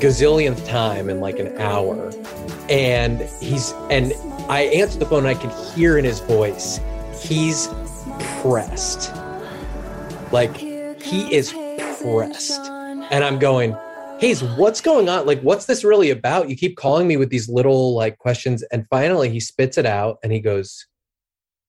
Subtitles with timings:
[0.00, 2.10] gazillionth time in like an hour.
[2.68, 4.12] And he's, and
[4.48, 6.80] I answer the phone and I can hear in his voice,
[7.20, 7.68] he's
[8.40, 9.12] pressed.
[10.32, 11.52] Like he is
[12.02, 12.60] pressed.
[13.10, 13.76] And I'm going,
[14.20, 15.26] Hayes, what's going on?
[15.26, 16.48] Like, what's this really about?
[16.48, 18.62] You keep calling me with these little like questions.
[18.70, 20.86] And finally he spits it out and he goes,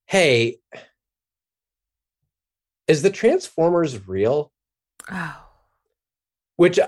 [0.06, 0.58] Hey,
[2.88, 4.52] is the Transformers real?
[5.10, 5.38] Oh,
[6.58, 6.80] Which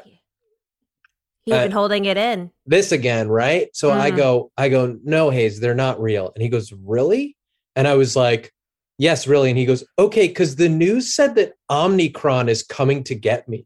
[1.46, 2.52] he's Uh, been holding it in.
[2.66, 3.70] this again, right?
[3.76, 4.16] So I Mhm.
[4.16, 6.32] go, I go, no, Hayes, they're not real.
[6.36, 7.36] And he goes, really?
[7.76, 8.54] And I was like,
[8.98, 9.50] yes, really.
[9.50, 13.66] And he goes, okay, because the news said that Omnicron is coming to get me,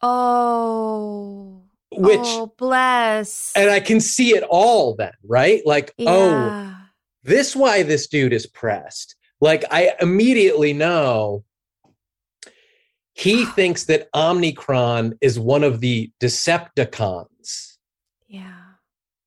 [0.00, 3.52] Oh, which, oh, bless.
[3.56, 5.60] and I can see it all then, right?
[5.66, 6.52] Like, oh,
[7.24, 9.16] this why this dude is pressed.
[9.40, 11.44] Like I immediately know
[13.18, 17.76] he thinks that Omnicron is one of the Decepticons.
[18.28, 18.54] yeah.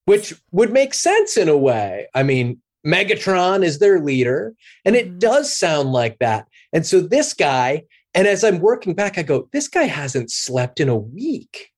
[0.05, 2.07] which would make sense in a way.
[2.15, 5.19] I mean, Megatron is their leader, and it Mhm.
[5.19, 6.47] does sound like that.
[6.73, 10.79] And so this guy, and as I'm working back, I go, this guy hasn't slept
[10.79, 11.69] in a week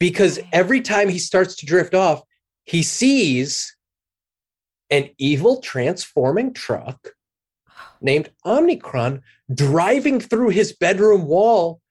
[0.00, 2.22] because every time he starts to drift off,
[2.64, 3.76] he sees
[4.90, 7.14] an evil transforming truck
[8.06, 9.20] named Omnicron
[9.54, 11.82] driving through his bedroom wall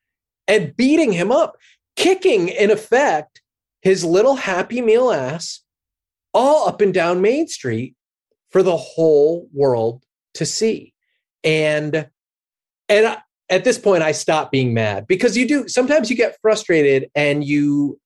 [0.48, 1.58] and beating him up,
[1.96, 3.42] kicking, in effect,
[3.84, 5.62] his little Happy Meal ass
[6.34, 7.96] all up and down Main Street
[8.50, 10.04] for the whole world
[10.34, 10.94] to see.
[11.44, 12.10] And
[12.90, 13.18] and I,
[13.50, 17.44] at this point, I stop being mad because you do sometimes you get frustrated and
[17.44, 18.00] you.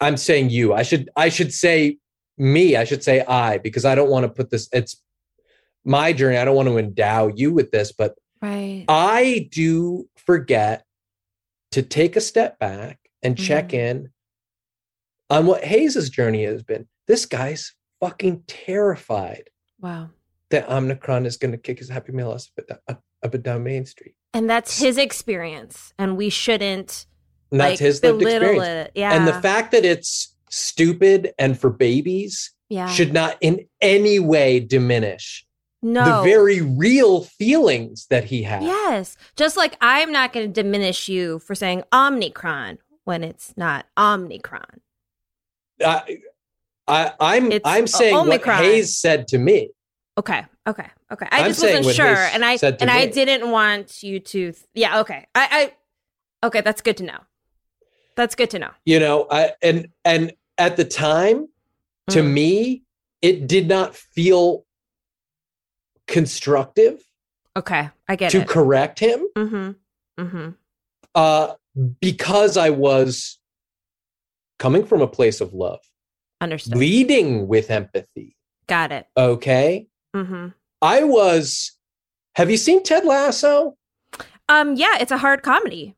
[0.00, 0.74] I'm saying you.
[0.74, 1.98] I should I should say
[2.36, 2.76] me.
[2.76, 4.68] I should say I because I don't want to put this.
[4.72, 5.02] It's
[5.88, 6.36] my journey.
[6.36, 8.84] I don't want to endow you with this, but Right.
[8.88, 10.84] I do forget
[11.72, 13.74] to take a step back and check Mhm.
[13.74, 14.12] in
[15.30, 16.86] on what Hayes's journey has been.
[17.06, 19.50] This guy's fucking terrified
[19.80, 20.10] wow.
[20.50, 22.30] that Omnicron is going to kick his Happy Meal
[22.78, 24.14] up, up, and down Main Street.
[24.32, 27.06] And that's his experience, and we shouldn't
[27.50, 28.88] And that's like his lived belittle experience.
[28.88, 28.92] it.
[28.94, 29.14] Yeah.
[29.14, 32.86] And the fact that it's stupid and for babies yeah.
[32.88, 35.44] should not in any way diminish
[35.82, 36.04] no.
[36.04, 38.62] the very real feelings that he has.
[38.62, 39.16] Yes.
[39.36, 44.80] Just like I'm not going to diminish you for saying Omnicron when it's not Omnicron.
[45.84, 46.18] I,
[46.86, 48.56] I, I'm I'm saying Omicron.
[48.58, 49.70] what Hayes said to me.
[50.18, 50.44] Okay.
[50.66, 50.86] Okay.
[51.12, 51.28] Okay.
[51.30, 54.52] I I'm just wasn't sure, and I and I didn't want you to.
[54.74, 55.00] Yeah.
[55.00, 55.26] Okay.
[55.34, 55.72] I.
[56.42, 56.60] I okay.
[56.60, 57.18] That's good to know.
[58.16, 58.70] That's good to know.
[58.84, 61.48] You know, I and and at the time,
[62.10, 62.32] to Mm.
[62.32, 62.82] me,
[63.22, 64.64] it did not feel
[66.08, 67.00] constructive
[67.58, 67.90] Okay.
[68.08, 68.48] I get to it.
[68.48, 70.22] correct him mm-hmm.
[70.22, 70.50] Mm-hmm.
[71.16, 71.54] uh,
[72.00, 73.38] because I was
[74.60, 75.80] coming from a place of love,
[76.40, 76.76] Understood.
[76.78, 78.36] leading with empathy.
[78.68, 79.06] Got it.
[79.16, 79.88] Okay.
[80.14, 80.48] Mm-hmm.
[80.82, 81.72] I was,
[82.36, 83.76] have you seen Ted Lasso?
[84.48, 84.76] Um.
[84.76, 84.96] Yeah.
[85.00, 85.96] It's a hard comedy.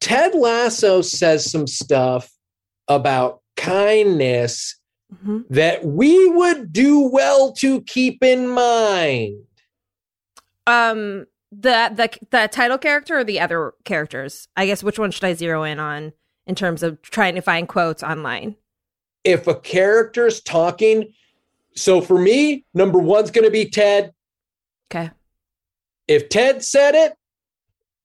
[0.00, 2.30] Ted Lasso says some stuff
[2.86, 4.78] about kindness
[5.14, 5.42] Mm-hmm.
[5.50, 9.44] that we would do well to keep in mind.
[10.66, 11.26] Um.
[11.52, 14.48] The the the title character or the other characters?
[14.56, 16.12] I guess which one should I zero in on
[16.46, 18.56] in terms of trying to find quotes online?
[19.22, 21.12] If a character's talking,
[21.76, 24.12] so for me, number one's going to be Ted.
[24.90, 25.10] Okay.
[26.08, 27.14] If Ted said it,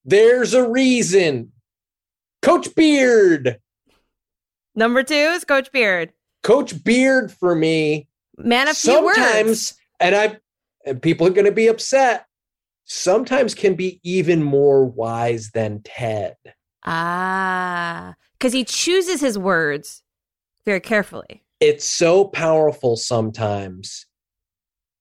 [0.06, 1.52] there's a reason.
[2.44, 3.60] Coach Beard.
[4.76, 6.14] Number two is Coach Beard.
[6.44, 8.08] Coach Beard for me
[8.38, 9.18] Man of few words.
[9.18, 10.38] sometimes, and I,
[10.86, 12.26] and people are going to be upset.
[12.86, 16.36] Sometimes can be even more wise than Ted.
[16.84, 20.02] Ah, because he chooses his words
[20.66, 21.44] very carefully.
[21.60, 24.08] It's so powerful sometimes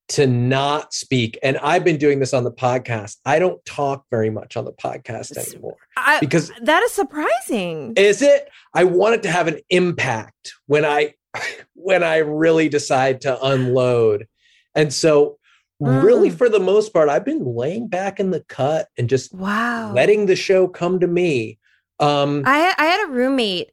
[0.09, 1.39] to not speak.
[1.41, 3.17] And I've been doing this on the podcast.
[3.25, 7.93] I don't talk very much on the podcast anymore I, because that is surprising.
[7.95, 8.49] is it?
[8.73, 11.15] I want it to have an impact when I
[11.73, 14.27] when I really decide to unload.
[14.75, 15.37] And so
[15.79, 16.37] really Mm.
[16.37, 19.91] for the most part, I've been laying back in the cut and just wow.
[19.93, 21.57] letting the show come to me.
[21.99, 23.71] Um, I I had a roommate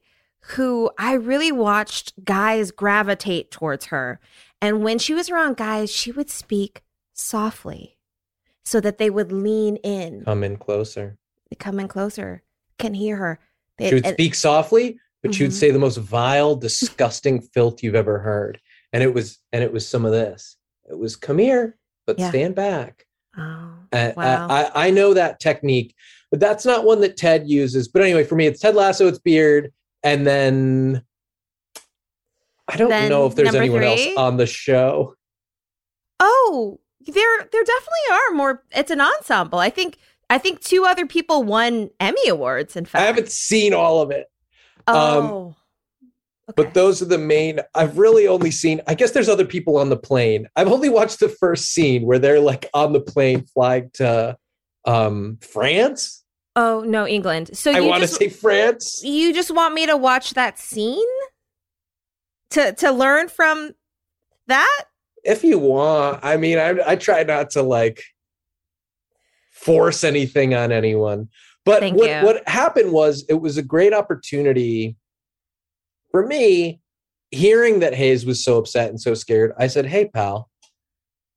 [0.55, 4.19] who I really watched guys gravitate towards her,
[4.61, 6.81] and when she was around guys, she would speak
[7.13, 7.97] softly,
[8.63, 11.17] so that they would lean in, come in closer.
[11.59, 12.41] come in closer,
[12.79, 13.39] can hear her.
[13.77, 15.53] They- She would and- speak softly, but would Mhm.
[15.53, 18.59] say the most vile, disgusting filth you've ever heard.
[18.93, 20.57] And it was, and it was some of this.
[20.89, 21.77] It was, come here,
[22.07, 22.29] but Yeah.
[22.29, 23.05] stand back.
[23.37, 24.47] Oh, Uh, wow.
[24.49, 25.93] I, I, know that technique,
[26.31, 27.87] but that's not one that Ted uses.
[27.87, 29.71] But anyway, for me, it's Ted Lasso, it's Beard,
[30.03, 31.03] and then
[32.67, 35.15] I don't Then know if there's anyone else on the show.
[36.19, 38.63] Oh, there there definitely are more.
[38.71, 39.57] It's an ensemble.
[39.59, 39.97] I think
[40.29, 42.75] I think two other people won Emmy awards.
[42.75, 44.27] In fact, I haven't seen all of it,
[44.95, 45.55] Oh,
[46.55, 46.71] but okay.
[46.73, 47.59] those are the main.
[47.75, 48.81] I've really only seen.
[48.87, 50.47] I guess there's other people on the plane.
[50.55, 54.37] I've only watched the first scene where they're like on the plane flying to
[54.85, 56.23] um France.
[56.55, 57.57] oh no, England.
[57.57, 59.01] So I want to say France.
[59.03, 61.05] you just want me to watch that scene
[62.51, 63.71] to to learn from
[64.47, 64.85] that?
[65.23, 68.03] if you want i mean I, I try not to like
[69.51, 71.29] force anything on anyone
[71.65, 72.25] but Thank what, you.
[72.25, 74.95] what happened was it was a great opportunity
[76.11, 76.79] for me
[77.31, 80.49] hearing that hayes was so upset and so scared i said hey pal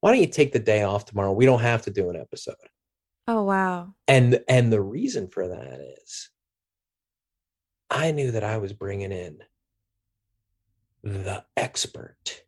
[0.01, 2.55] why don't you take the day off tomorrow we don't have to do an episode
[3.25, 3.93] Oh wow.
[4.07, 6.29] and and the reason for that is
[7.89, 9.37] i knew that i was bringing in
[11.03, 12.43] the expert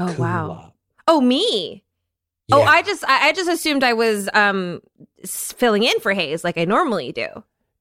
[0.00, 0.74] Oh wow.
[1.08, 1.82] Oh me.
[2.50, 4.80] Oh, I just I, I just assumed I was um
[5.26, 7.26] filling in for Hayes like I normally do.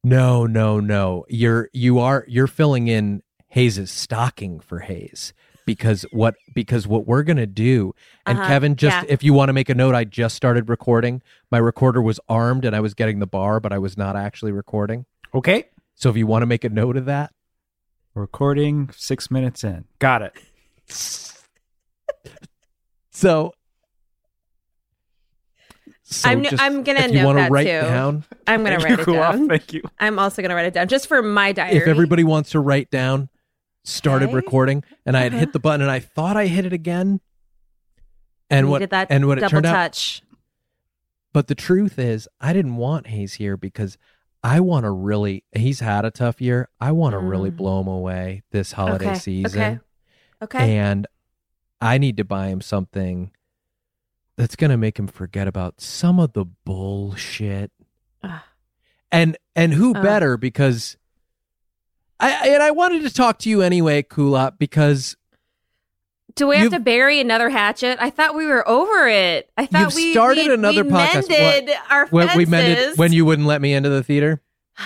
[0.04, 1.26] No, no, no.
[1.30, 5.34] You're you are you're filling in Hayes's stocking for Hayes
[5.66, 7.94] because what because what we're gonna do
[8.26, 9.14] and Uh-huh, Kevin just yeah.
[9.14, 11.22] if you want to make a note, I just started recording.
[11.52, 14.52] My recorder was armed and I was getting the bar, but I was not actually
[14.52, 15.06] recording.
[15.34, 15.66] Okay.
[15.96, 17.32] So if you want to make a note of that,
[18.14, 19.86] Recording six minutes in.
[20.00, 20.34] Got it.
[23.12, 23.54] so.
[26.10, 27.82] So I'm- just- I'm gonna if you note wanna that write too.
[27.82, 29.48] down I'm gonna write it down.
[29.50, 29.82] Thank you.
[30.00, 31.76] I'm also gonna write it down just for my diary.
[31.78, 33.28] if everybody wants to write down
[33.84, 34.36] started Okay.
[34.36, 35.40] recording and I had Uh-huh.
[35.42, 37.20] hit the button and I thought I hit it again.
[38.50, 40.22] And You what did that and what it double turned out touch.
[41.34, 43.98] But the truth is, I didn't want Hayes here because
[44.44, 45.44] I want to really.
[45.52, 46.70] He's had a tough year.
[46.80, 47.58] I want to really Mm.
[47.58, 49.80] blow him away this holiday Okay, season, Okay.
[50.42, 50.78] Okay.
[50.78, 51.06] and
[51.82, 53.32] I need to buy him something
[54.38, 57.72] that's going to make him forget about some of the bullshit.
[58.24, 58.40] Ugh.
[59.12, 60.02] And and who Oh.
[60.02, 60.98] better because
[62.20, 65.16] I and I wanted to talk to you anyway, Kulap, because
[66.36, 67.98] Do we have to bury another hatchet?
[68.02, 69.50] I thought we were over it.
[69.58, 71.30] I thought we started we, another we podcast.
[71.30, 72.38] Mended our when fences.
[72.38, 74.42] we mended when you wouldn't let me into the theater,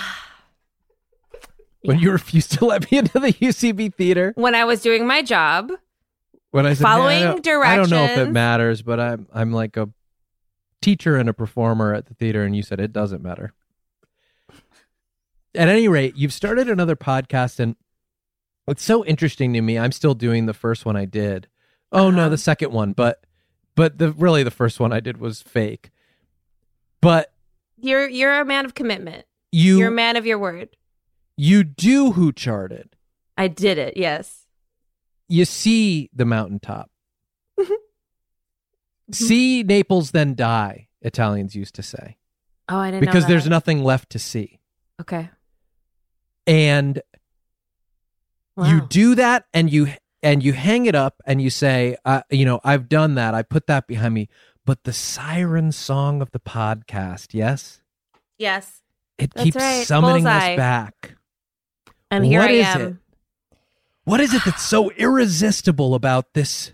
[1.84, 2.04] when Yeah.
[2.04, 4.34] you refused to let me into the UCB theater.
[4.36, 5.72] when I was doing my job.
[6.52, 9.28] When I said Following "Man, I don't, I don't know if it matters, but I'm
[9.34, 9.90] I'm like a
[10.82, 13.54] teacher and a performer at the theater, and you said it doesn't matter.
[15.54, 17.76] At any rate, you've started another podcast, and
[18.68, 19.78] it's so interesting to me.
[19.78, 21.48] I'm still doing the first one I did.
[21.92, 22.30] Oh no, Uh-huh.
[22.30, 23.26] the second one, but
[23.76, 25.92] but the really the first one I did was fake.
[27.02, 27.34] But
[27.78, 29.26] You're you're a man of commitment.
[29.52, 30.70] you You're a man of your word.
[31.36, 32.96] you do who charted.
[33.38, 33.98] I did it.
[33.98, 34.41] Yes.
[35.32, 36.92] You see the mountaintop.
[37.58, 37.76] Mhm.
[39.14, 40.90] See Naples, then die.
[41.02, 42.18] Italians used to say.
[42.68, 44.60] Oh, I didn't know because there's nothing left to see.
[45.00, 45.30] Okay.
[46.46, 47.02] And
[48.58, 48.66] Wow.
[48.66, 52.44] you do that and you and you hang it up and you say, uh, you
[52.46, 53.34] know, I've done that.
[53.34, 54.28] I put that behind me.
[54.66, 57.82] But the siren song of the podcast, yes,
[58.38, 58.82] Yes.
[59.18, 59.88] it That's keeps right.
[59.88, 60.52] summoning Bullseye.
[60.54, 61.16] us back.
[62.12, 62.82] And here What I is am.
[62.82, 62.96] it?
[64.12, 66.74] What is it that's so irresistible about this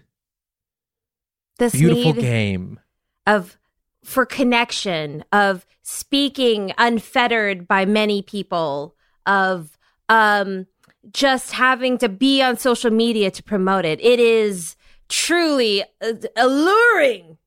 [1.60, 2.80] This beautiful game?
[3.28, 3.60] of
[4.04, 8.96] for connection, of speaking unfettered by many people,
[9.28, 9.78] of
[10.10, 10.66] um
[11.12, 14.02] just having to be on social media to promote it.
[14.02, 14.76] It is
[15.08, 17.38] truly uh, alluring.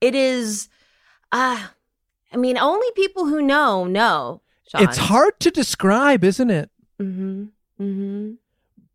[0.00, 0.68] It is
[1.30, 1.68] uh
[2.32, 4.42] I mean only people who know know.
[4.66, 4.82] Sean.
[4.82, 6.68] It's hard to describe, isn't it?
[7.00, 7.50] Mhm.
[7.80, 8.38] Mhm.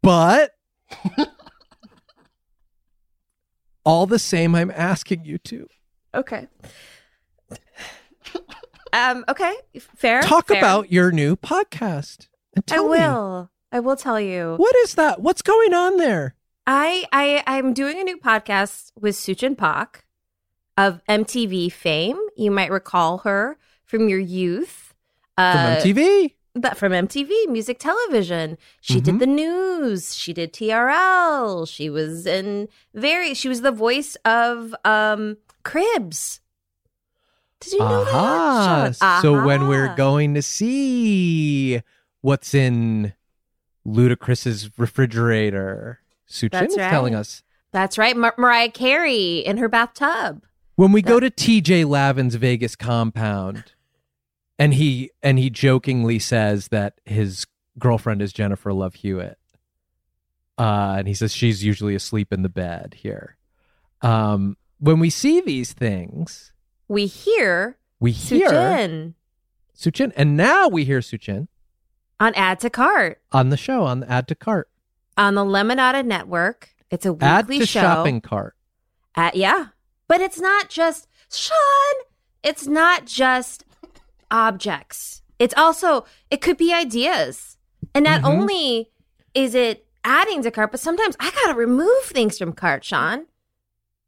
[0.02, 0.52] But
[3.86, 5.68] all the same, I'm asking you to
[6.16, 6.48] Okay.
[8.94, 10.22] um okay, fair.
[10.22, 10.58] talk fair.
[10.58, 12.28] about your new podcast.
[12.58, 13.52] I tell me, will.
[13.72, 14.56] I will tell you.
[14.58, 15.22] what is that?
[15.22, 16.36] What's going on there?
[16.66, 20.06] I I I'm doing a new podcast with Suchin Pak
[20.78, 22.18] of MTV fame.
[22.36, 24.94] You might recall her from your youth.
[25.36, 26.34] From Uh, MTV.
[26.56, 28.58] That from MTV, music television.
[28.82, 29.04] She Mhm.
[29.04, 30.16] did the news.
[30.16, 31.66] She did TRL.
[31.66, 33.34] She was in very.
[33.34, 36.40] She was the voice of um Cribs.
[37.60, 38.84] Did you know Aha.
[38.90, 38.96] that?
[38.96, 39.22] Sean?
[39.22, 41.82] So when we're going to see
[42.22, 43.14] what's in
[43.86, 47.44] Ludacris's refrigerator, Suchin That's is telling us.
[47.72, 50.44] That's right, Mar- Mariah Carey in her bathtub.
[50.76, 53.66] When we go to TJ Lavin's Vegas compound,
[54.60, 57.48] and he and he jokingly says that his
[57.80, 59.38] girlfriend is Jennifer Love Hewitt.
[60.58, 63.38] Uh, and he says she's usually asleep in the bed here.
[64.02, 66.52] Um, when we see these things,
[66.90, 69.14] We hear we hear Sujin
[69.76, 71.48] Suchin, and now we hear Suchin
[72.20, 74.70] on Add to Cart on the show on the Add to Cart,
[75.18, 76.70] on the Lemonada Network.
[76.92, 77.82] It's a Add weekly to show.
[77.82, 78.56] Shopping Cart.
[79.16, 79.68] At, yeah.
[80.08, 81.56] But it's not just, Sean,
[82.44, 83.64] it's not just
[84.32, 85.22] objects.
[85.40, 87.58] It's also, it could be ideas.
[87.96, 88.28] And not Mhm.
[88.28, 88.92] only
[89.34, 93.26] is it adding to cart, but sometimes I got to remove things from cart, Sean.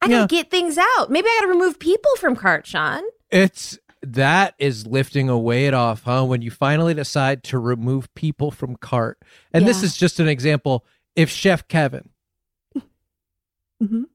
[0.02, 0.42] I got to Yeah.
[0.42, 1.10] get things out.
[1.12, 3.04] Maybe I got to remove people from cart, Sean.
[3.30, 6.26] It's that is lifting a weight off, huh?
[6.26, 9.20] When you finally decide to remove people from cart,
[9.54, 10.84] and this is just an example.
[11.16, 12.10] If Chef Kevin,
[13.82, 14.06] Mhm.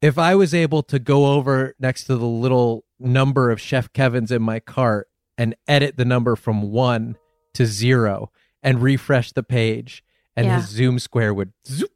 [0.00, 4.30] if I was able to go over next to the little number of Chef Kevin's
[4.30, 7.16] in my cart and edit the number from one
[7.54, 8.30] to zero
[8.62, 10.02] and refresh the page,
[10.36, 10.56] and Yeah.
[10.56, 11.90] his zoom square would zoop.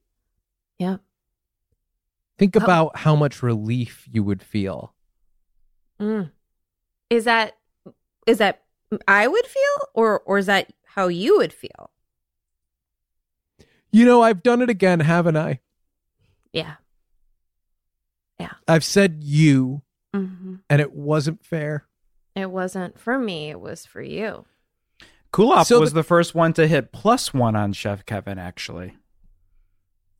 [0.78, 0.98] Yeah.
[2.36, 4.94] Think How- about how much relief you would feel.
[6.00, 6.30] Mm.
[7.10, 7.56] Is that,
[8.26, 8.64] is that
[9.08, 11.90] I would feel or, or is that how you would feel?
[13.90, 15.60] You know, I've done it again, haven't I?
[16.52, 16.74] Yeah.
[18.38, 18.52] Yeah.
[18.68, 19.82] I've said you,
[20.14, 21.86] hmm and it wasn't fair.
[22.34, 23.50] It wasn't for me.
[23.50, 24.44] It was for you.
[25.32, 28.96] Kulap So was the- the first one to hit plus one on Chef Kevin, actually.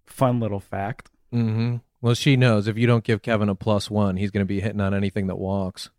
[0.07, 1.11] Fun little fact.
[1.33, 1.77] Mm-hmm.
[2.01, 4.61] Well, she knows if you don't give Kevin a plus one, he's going to be
[4.61, 5.91] hitting on anything that walks.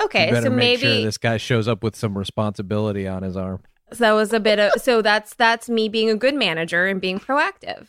[0.00, 3.36] Okay, you so make maybe sure this guy shows up with some responsibility on his
[3.36, 3.62] arm.
[3.92, 7.00] so that was a bit of so that's that's me being a good manager and
[7.00, 7.86] being proactive.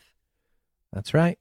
[0.94, 1.38] That's right.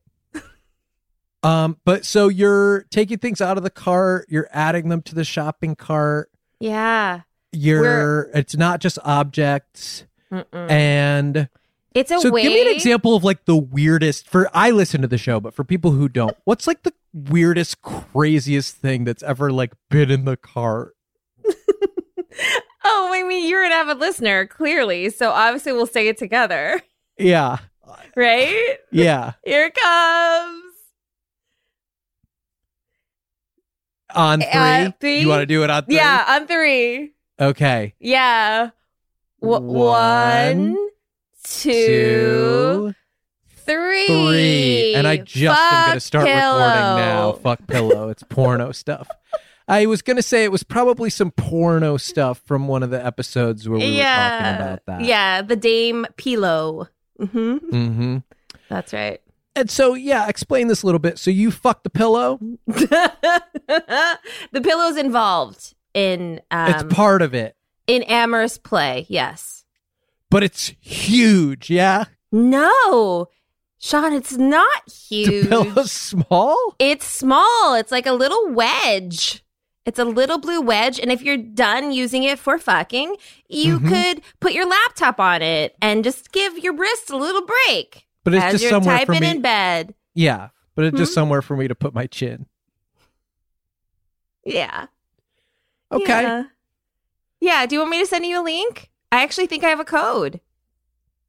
[1.47, 5.25] Um, but so you're taking things out of the cart, you're adding them to the
[5.25, 6.31] shopping cart.
[6.61, 7.21] Yeah,
[7.53, 10.71] You're it's not just objects, Mm-mm.
[10.71, 11.49] and
[11.95, 12.43] it's a so way.
[12.43, 14.29] give me an example of like the weirdest.
[14.29, 17.83] For I listen to the show, but for people who don't, what's like the weirdest,
[17.83, 20.95] craziest thing that's ever like been in the cart?
[22.89, 25.11] Oh, I mean, you're an avid listener, clearly.
[25.11, 26.81] So obviously, we'll say it together,
[27.19, 27.59] Yeah,
[28.17, 28.77] right?
[28.93, 29.33] yeah.
[29.45, 30.66] Here it comes.
[34.17, 35.21] On three, Uh, three?
[35.21, 35.97] you want to do it on three?
[35.97, 37.13] Yeah, on three.
[37.39, 37.95] Okay.
[38.01, 38.71] Yeah.
[39.43, 40.77] W- One, one,
[41.45, 42.95] two,
[43.49, 44.07] three.
[44.07, 44.95] three.
[44.95, 47.33] And I just am going to Fuck start recording now.
[47.33, 48.09] Fuck pillow.
[48.09, 49.09] It's porno stuff.
[49.69, 53.05] I was going to say it was probably some porno stuff from one of the
[53.05, 55.01] episodes where we were talking about that.
[55.03, 56.89] Yeah, the Dame Pillo.
[57.19, 57.25] hmm
[57.57, 58.17] Mm-hmm.
[58.69, 59.21] That's right.
[59.57, 61.19] And so, yeah, explain this a little bit.
[61.19, 62.39] So you fucked the pillow.
[62.67, 69.07] the pillow's involved in um, it's part of it, in amorous play.
[69.09, 69.65] Yes.
[70.31, 71.71] but it's huge.
[71.71, 72.05] Yeah.
[72.33, 73.29] No,
[73.79, 75.45] Sean, it's not huge.
[75.45, 76.57] The pillow's small.
[76.79, 77.75] It's small.
[77.75, 79.43] It's like a little wedge.
[79.87, 83.15] It's a little blue wedge, and if you're done using it for fucking,
[83.49, 83.89] you Mhm.
[83.89, 88.35] could put your laptop on it and just give your wrist a little break But
[88.35, 89.31] it's as just you're somewhere for me.
[89.31, 89.95] in bed.
[90.15, 91.15] Yeah, but it's just Hmm?
[91.15, 92.47] somewhere for me to put my chin.
[94.45, 94.87] Yeah.
[95.93, 96.23] Okay.
[96.23, 96.43] Yeah.
[97.41, 97.67] Yeah.
[97.67, 98.91] Do you want me to send you a link?
[99.13, 100.41] I actually think I have a code.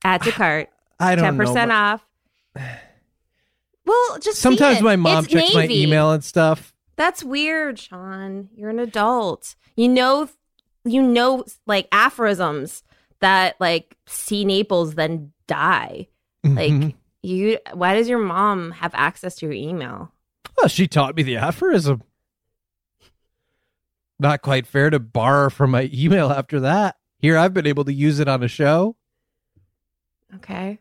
[0.04, 0.70] Add to cart.
[1.00, 1.46] I don't Ten know.
[1.46, 2.06] percent but- off.
[3.86, 6.74] Well, just see Sometimes my mom It's checks my email and stuff.
[6.98, 8.50] That's weird, Sean.
[8.54, 9.56] You're an adult.
[9.78, 10.28] You know,
[10.84, 12.84] you know, like aphorisms
[13.22, 16.10] that like see Naples then die.
[16.56, 16.96] Like Mhm.
[17.22, 20.12] you, why does your mom have access to your email?
[20.58, 22.02] Well, she taught me the aphorism.
[24.20, 26.96] Not quite fair to borrow from my email after that.
[27.20, 28.96] Here, I've been able to use it on a show,
[30.36, 30.80] Okay,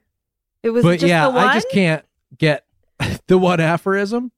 [0.65, 1.47] it was but just yeah, the one.
[1.49, 2.05] I just can't
[2.37, 2.65] get
[3.29, 4.33] the one aphorism.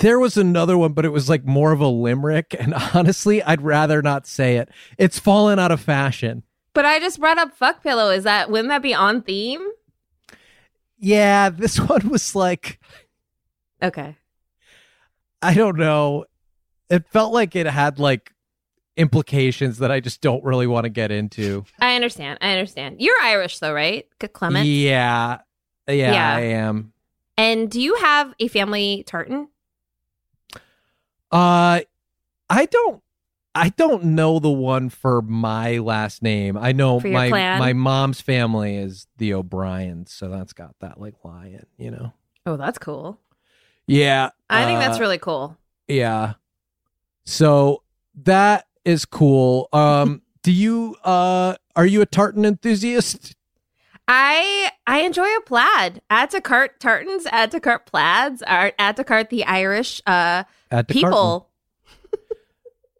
[0.00, 3.62] There was another one, but it was like more of a limerick, and honestly, I'd
[3.62, 4.68] rather not say it.
[4.98, 6.42] It's fallen out of fashion.
[6.74, 8.10] But I just brought up fuck pillow.
[8.10, 9.64] Is that wouldn't that be on theme?
[11.02, 12.78] Yeah, this one was like
[13.82, 14.16] Okay.
[15.42, 16.24] I don't know.
[16.88, 18.32] It felt like it had like
[18.96, 21.64] implications that I just don't really want to get into.
[21.80, 22.38] I understand.
[22.40, 23.00] I understand.
[23.00, 24.06] You're Irish though, right?
[24.32, 24.64] Clement.
[24.66, 25.38] Yeah.
[25.88, 26.34] yeah, Yeah.
[26.36, 26.92] I am.
[27.36, 29.48] And do you have a family tartan?
[31.32, 31.80] Uh,
[32.50, 33.01] I don't.
[33.54, 36.56] I don't know the one for my last name.
[36.56, 37.58] I know my clan?
[37.58, 42.12] my mom's family is the O'Briens, so that's got that like lion, you know.
[42.46, 43.20] Oh, that's cool.
[43.86, 45.56] Yeah, I think that's uh, really cool.
[45.86, 46.34] Yeah.
[47.24, 47.82] So
[48.24, 49.68] that is cool.
[49.72, 53.36] Um do you uh are you a tartan enthusiast?
[54.08, 56.00] I I enjoy a plaid.
[56.08, 60.44] Add to cart tartans, add to cart plaids, add to cart the Irish uh
[60.88, 61.50] people.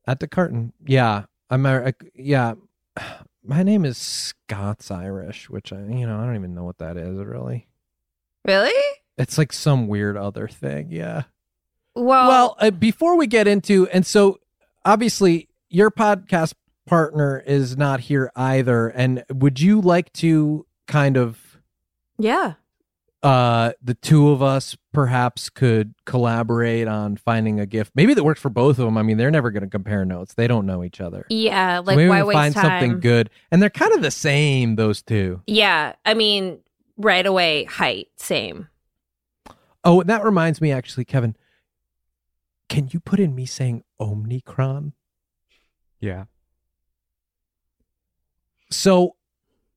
[0.06, 0.72] At the carton.
[0.86, 1.24] Yeah.
[1.50, 2.54] I'm yeah.
[3.44, 6.96] My name is Scots Irish, which I you know, I don't even know what that
[6.96, 7.66] is really.
[8.44, 8.98] Really?
[9.18, 10.88] It's like some weird other thing.
[10.90, 11.24] Yeah.
[11.94, 14.38] Well, well, uh, before we get into, and so
[14.84, 16.54] obviously your podcast
[16.86, 18.88] partner is not here either.
[18.88, 21.58] And would you like to kind of,
[22.18, 22.54] yeah.
[23.22, 28.40] Uh, the two of us perhaps could collaborate on finding a gift, maybe that works
[28.40, 28.98] for both of them.
[28.98, 31.26] I mean, they're never going to compare notes; they don't know each other.
[31.28, 32.64] Yeah, So like maybe why we waste find time?
[32.64, 34.76] something good, and they're kind of the same.
[34.76, 35.40] Those two.
[35.46, 36.58] Yeah, I mean,
[36.96, 38.68] right away, height, same.
[39.84, 41.36] Oh, that reminds me, actually, Kevin.
[42.68, 44.92] Can you put in me saying Omnicron?
[46.00, 46.24] Yeah.
[48.70, 49.16] So,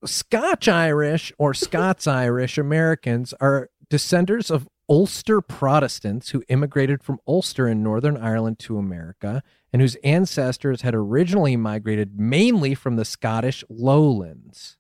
[0.05, 7.67] Scotch Irish or Scots Irish Americans are descendants of Ulster Protestants who immigrated from Ulster
[7.67, 9.41] in Northern Ireland to America
[9.74, 14.77] and whose ancestors had originally migrated mainly from the Scottish lowlands.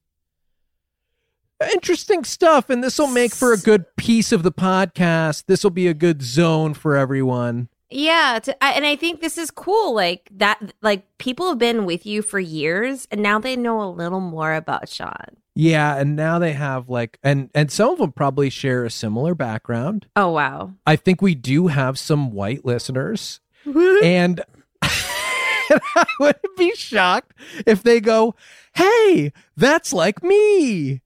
[1.73, 5.45] Interesting stuff, and this will make for a good piece of the podcast.
[5.47, 7.69] This will be a good zone for everyone.
[7.89, 9.93] Yeah, to, I, and I think this is cool.
[9.93, 13.89] Like that, like people have been with you for years, and now they know a
[13.89, 15.37] little more about Sean.
[15.53, 19.35] Yeah, and now they have like, and and some of them probably share a similar
[19.35, 20.07] background.
[20.15, 20.73] Oh wow!
[20.85, 23.39] I think we do have some white listeners,
[24.03, 24.41] and
[24.81, 27.33] I wouldn't be shocked
[27.65, 28.35] if they go,
[28.73, 31.01] "Hey, that's like me."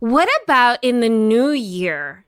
[0.00, 2.24] What about in the new year?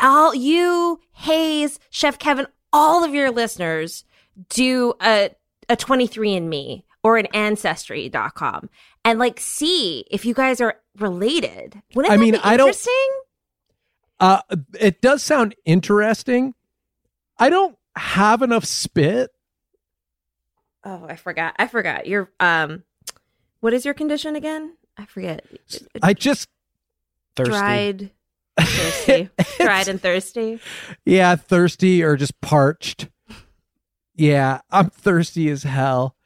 [0.00, 4.04] All you, Hayes, Chef Kevin, all of your listeners
[4.48, 5.30] do a
[5.68, 8.68] a 23andme or an ancestry.com
[9.04, 11.80] and like see if you guys are related.
[11.94, 12.76] Wouldn't I mean, I don't-
[14.20, 14.40] Uh,
[14.78, 16.54] it does sound interesting.
[17.38, 19.30] I don't have enough spit.
[20.84, 21.54] Oh, I forgot.
[21.58, 22.06] I forgot.
[22.06, 22.84] Your um
[23.60, 24.76] what is your condition again?
[24.96, 25.44] I forget.
[26.02, 26.48] I just,
[27.36, 27.50] Thirsty.
[27.50, 28.10] Dried
[28.60, 29.28] thirsty.
[29.60, 30.60] Dried and thirsty.
[31.04, 33.08] yeah, thirsty or just parched.
[34.14, 36.16] Yeah, I'm thirsty as hell.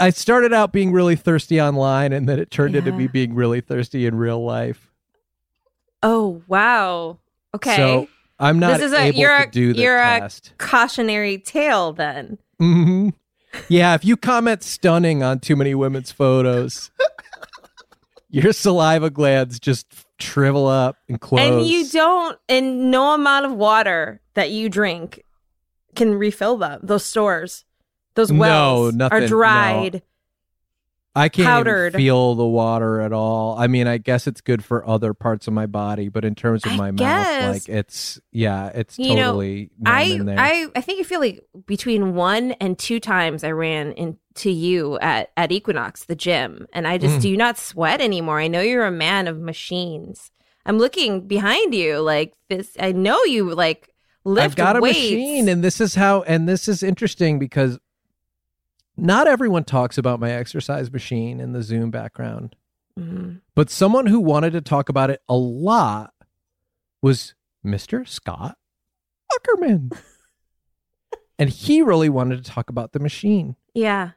[0.00, 3.60] I started out being really thirsty online, and then it turned into me being really
[3.60, 4.90] thirsty in real life.
[6.02, 7.18] Oh, wow.
[7.54, 7.76] Okay.
[7.76, 12.38] So I'm not This is a- able you're to a- you're a- Cautionary tale then.
[12.58, 13.10] hmm
[13.68, 16.90] Yeah, if you comment stunning on too many women's photos,
[18.30, 19.86] your saliva glands just
[20.22, 21.40] shrivel up and close.
[21.40, 25.24] And you don't and no amount of water that you drink
[25.94, 26.80] can refill them.
[26.82, 27.64] Those stores.
[28.14, 29.28] Those No, wells nothing, are
[29.94, 30.00] no.
[31.14, 31.94] I can't powdered.
[31.94, 33.58] feel the water at all.
[33.58, 36.64] I mean, I guess it's good for other parts of my body, but in terms
[36.64, 37.42] of I my guess.
[37.42, 40.38] mouth, like it's yeah, it's You know, totally numb I in there.
[40.40, 44.98] I I think I feel like between one and two times I ran into you
[45.00, 47.22] at at Equinox, the gym, and I just Mm.
[47.22, 48.40] do not sweat anymore.
[48.40, 50.30] I know you're a man of machines.
[50.64, 52.74] I'm looking behind you like this.
[52.80, 53.90] I know you like
[54.24, 54.96] lift I've got a weights.
[54.98, 57.78] machine, and this is how, and this is interesting because
[58.96, 62.56] not everyone talks about my exercise machine in the Zoom background.
[62.98, 63.40] Mhm.
[63.54, 66.12] But someone who wanted to talk about it a lot
[67.00, 68.06] was Mr.
[68.06, 68.58] Scott
[69.32, 69.96] Aukerman.
[71.38, 73.56] and he really wanted to talk about the machine.
[73.74, 74.10] Yeah.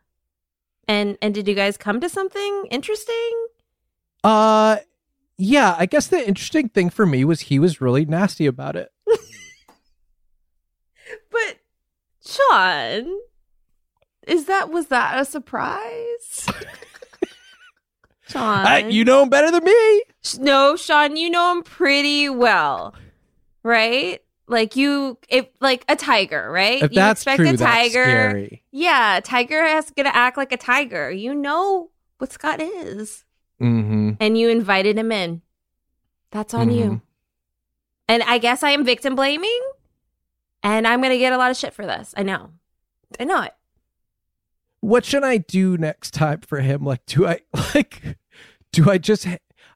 [0.88, 3.48] And and did you guys come to something interesting?
[4.24, 4.78] Uh
[5.38, 8.92] yeah, I guess the interesting thing for me was he was really nasty about it.
[11.32, 11.58] But
[12.26, 13.20] Sean,
[14.28, 16.48] is that was that a surprise?
[18.28, 20.04] Sean, I- you know him better than me.
[20.40, 22.96] No, Sean, you know him pretty well,
[23.64, 24.20] right?
[24.48, 26.82] Like you, if like a tiger, right?
[26.82, 28.04] If you that's expect true, a that's tiger.
[28.04, 28.64] scary.
[28.72, 31.10] Yeah, a tiger has gonna act like a tiger.
[31.12, 33.24] You know what Scott is,
[33.62, 34.12] Mm-hmm.
[34.20, 35.42] and you invited him in.
[36.32, 36.76] That's on Mhm.
[36.78, 37.02] you.
[38.08, 39.62] And I guess I am victim blaming,
[40.64, 42.14] and I'm gonna get a lot of shit for this.
[42.18, 42.52] I know,
[43.20, 43.54] I know it.
[44.86, 46.84] What should I do next time for him?
[46.86, 47.40] Like, do I
[47.76, 48.18] like,
[48.72, 49.28] do I just?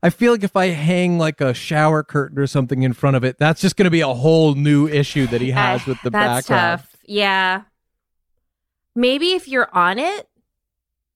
[0.02, 3.24] I feel like if I hang like a shower curtain or something in front of
[3.24, 6.02] it, that's just going to be a whole new issue that he has Uh, with
[6.04, 6.80] the That's background.
[6.82, 6.96] tough.
[7.06, 7.62] Yeah.
[8.96, 10.28] Maybe if you're on it,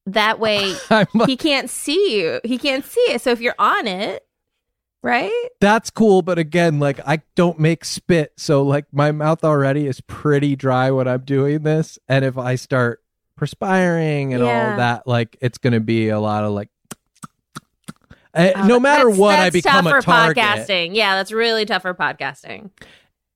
[0.06, 2.42] that way like, he can't see you.
[2.44, 3.22] He can't see it.
[3.22, 4.26] So if you're on it,
[5.02, 5.50] right?
[5.62, 10.02] that's cool, but again, like I don't make spit, so like my mouth already is
[10.02, 13.03] pretty dry when I'm doing this, and if I start
[13.36, 14.72] perspiring and all Yeah.
[14.72, 16.70] of that, like it's going to be a lot of like.
[18.34, 20.38] Uh, no Uh, matter that's- what, I that's become tough a for target.
[20.44, 20.96] podcasting.
[20.96, 22.72] Yeah, that's really tough for podcasting.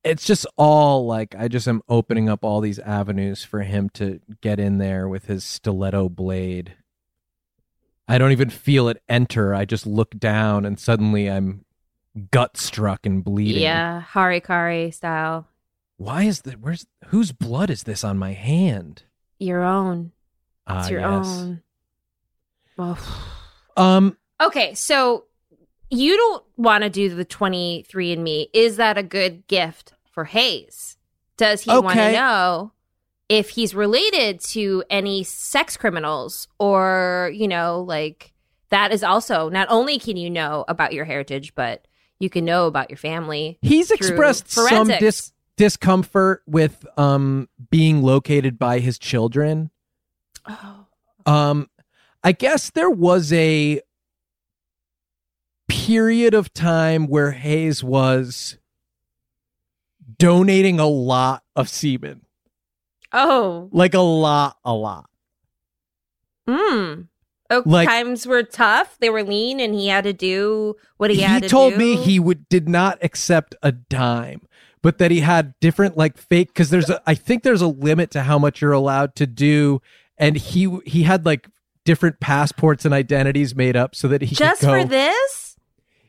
[0.04, 4.22] it's just all like I just am opening up all these avenues for him to
[4.42, 6.76] get in there with his stiletto blade.
[8.08, 9.54] I don't even feel it enter.
[9.54, 11.66] I just look down and suddenly I'm
[12.32, 13.62] gut struck and bleeding.
[13.64, 15.48] Yeah, harikari style.
[15.98, 16.62] Why is that?
[16.62, 19.04] Where's whose blood is this on my hand?
[19.40, 20.12] Your own.
[20.70, 21.28] It's Ah, your yes.
[21.28, 21.62] own.
[22.78, 23.30] Oh.
[23.76, 25.26] Um, Okay, so
[25.90, 28.50] you don't want to do the twenty three and Me.
[28.54, 30.98] Is that a good gift for Hayes?
[31.38, 32.72] Does he want to know
[33.30, 38.34] if he's related to any sex criminals or, you know, like
[38.70, 41.88] that is also not only can you know about your heritage, but
[42.20, 43.58] you can know about your family.
[43.62, 45.00] he's through expressed some forensics.
[45.00, 49.72] dis- discomfort with um being located by his children.
[50.48, 50.86] Oh.
[51.26, 51.70] Um,
[52.24, 53.82] I guess there was a
[55.68, 58.58] period of time where Hayes was
[60.18, 62.22] donating a lot of semen,
[63.12, 63.70] Oh.
[63.72, 65.10] like a lot, a lot.
[66.48, 67.02] Hmm.
[67.50, 68.98] Oh, Like- times were tough.
[69.00, 71.96] They were lean, and he had to do what he, He, had to told me
[71.96, 74.42] he would did not accept a dime,
[74.82, 78.12] but that he had different like fake because there's a I think there's a limit
[78.12, 79.82] to how much you're allowed to do,
[80.18, 81.48] and he he had like
[81.86, 85.56] different passports and identities made up so that he just could go, for this.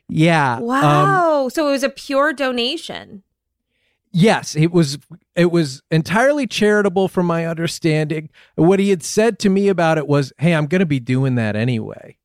[0.09, 0.55] Yeah.
[0.57, 1.49] um, Wow.
[1.49, 3.23] so it was a pure donation.
[4.11, 4.97] Yes, it was
[5.35, 8.29] it was entirely charitable from my understanding.
[8.55, 11.35] What he had said to me about it was, "Hey, I'm going to be doing
[11.35, 12.17] that anyway.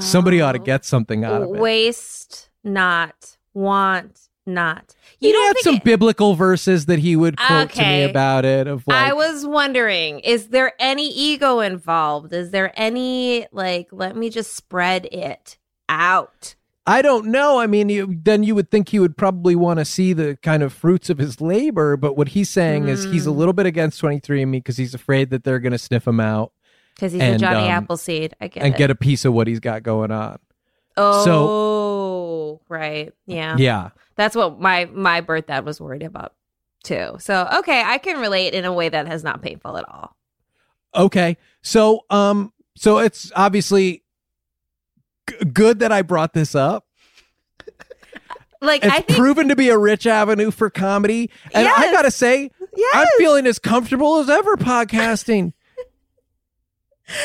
[0.00, 0.64] Somebody ought to Oh.
[0.64, 4.94] get something out of it." Waste not, want not.
[5.20, 8.44] You he don't had some it- biblical verses that he would quote to me about
[8.44, 12.32] it of like I was wondering, is there any ego involved?
[12.32, 16.54] Is there any like let me just spread it out?
[16.86, 17.58] I don't know.
[17.60, 20.62] I mean, you, then you would think he would probably want to see the kind
[20.62, 23.36] of fruits of his labor, but what he's saying is he's a Mm.
[23.36, 26.50] little bit against 23andme because he's afraid that they're going to sniff him out
[26.94, 28.34] Because he's a Johnny um, Appleseed.
[28.40, 28.78] I get and it.
[28.78, 30.38] get a piece of what he's got going on.
[30.96, 33.12] oh, so, right.
[33.26, 33.56] Yeah.
[33.58, 33.90] Yeah.
[34.18, 36.34] That's what my my birth dad was worried about
[36.84, 37.16] too.
[37.20, 40.14] So okay, I can relate in a way that is not painful at all.
[40.94, 41.36] Okay.
[41.62, 44.02] So, um, so it's obviously
[45.30, 46.84] g- good that I brought this up.
[48.60, 52.10] Like It's I think proven to be a rich avenue for comedy, and I gotta
[52.10, 52.92] say, yes.
[52.92, 55.52] I'm feeling as comfortable as ever podcasting.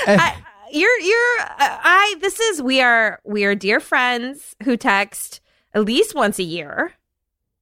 [0.05, 0.37] And- I,
[0.71, 5.41] you're you're uh, I this is we are we are dear friends who text
[5.73, 6.93] at least once a year,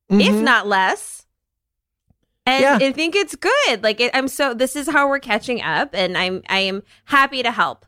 [0.10, 0.42] if Mhm.
[0.44, 1.26] not less.
[2.46, 2.78] And Yeah.
[2.88, 3.84] I think it's good.
[3.84, 7.44] Like it, I'm so this is how we're catching up and I'm I am happy
[7.44, 7.86] to help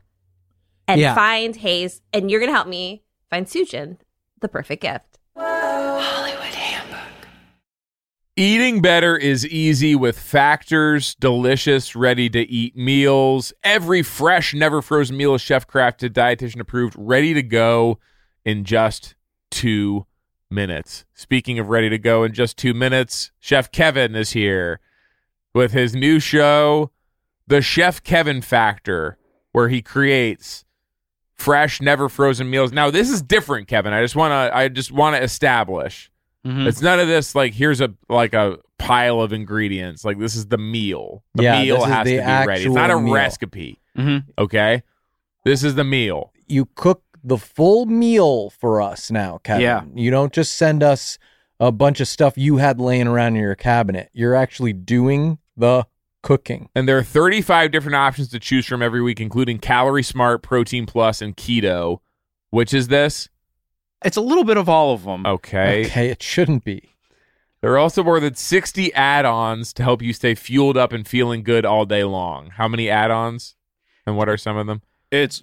[0.86, 1.14] and Yeah.
[1.14, 3.98] find Hayes and you're going to help me find Suchin
[4.40, 5.18] the perfect gift.
[5.36, 7.28] Hollywood Handbook.
[8.36, 13.52] Eating better is easy with Factors delicious, ready to eat meals.
[13.64, 17.98] Every fresh, never frozen meal is chef crafted, dietitian approved, ready to go
[18.44, 19.14] in just
[19.50, 20.06] two
[20.50, 21.04] minutes.
[21.14, 24.80] Speaking of ready to go in just two minutes, Chef Kevin is here
[25.54, 26.90] with his new show,
[27.46, 29.18] The Chef Kevin Factor,
[29.52, 30.64] where he creates
[31.34, 32.72] fresh, never frozen meals.
[32.72, 33.92] Now, this is different, Kevin.
[33.92, 36.10] I just want to I just want to establish
[36.46, 36.66] Mhm.
[36.66, 40.04] it's none of this like here's a like a pile of ingredients.
[40.04, 41.24] Like this is the meal.
[41.34, 42.64] The Yeah, meal has the to be ready.
[42.64, 43.14] It's not a meal.
[43.14, 43.80] recipe.
[43.96, 44.24] Mhm.
[44.38, 44.82] Okay.
[45.44, 46.32] This is the meal.
[46.46, 49.62] you cook the full meal for us now, Kevin.
[49.62, 49.82] Yeah.
[49.94, 51.18] You don't just send us
[51.58, 54.10] a bunch of stuff you had laying around in your cabinet.
[54.12, 55.86] You're actually doing the
[56.22, 56.68] cooking.
[56.74, 60.86] And there are 35 different options to choose from every week, including Calorie Smart, Protein
[60.86, 62.00] Plus, and Keto.
[62.50, 63.28] Which is this?
[64.04, 65.24] It's a little bit of all of them.
[65.26, 65.86] Okay.
[65.86, 66.94] Okay, it shouldn't be.
[67.62, 71.08] There are also more than 60 add ons to help you stay fueled up and
[71.08, 72.50] feeling good all day long.
[72.50, 73.56] How many add ons?
[74.06, 74.82] And what are some of them?
[75.10, 75.42] It's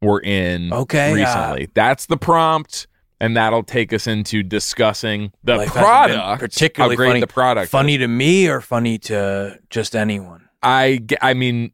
[0.00, 1.68] were in Okay, uh, recently.
[1.74, 2.86] That's the prompt.
[3.20, 7.20] And that'll take us into discussing the product, particularly how great funny.
[7.20, 7.70] the product is.
[7.70, 10.48] Funny to me or funny to just anyone?
[10.62, 11.72] I I mean,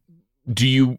[0.51, 0.99] do you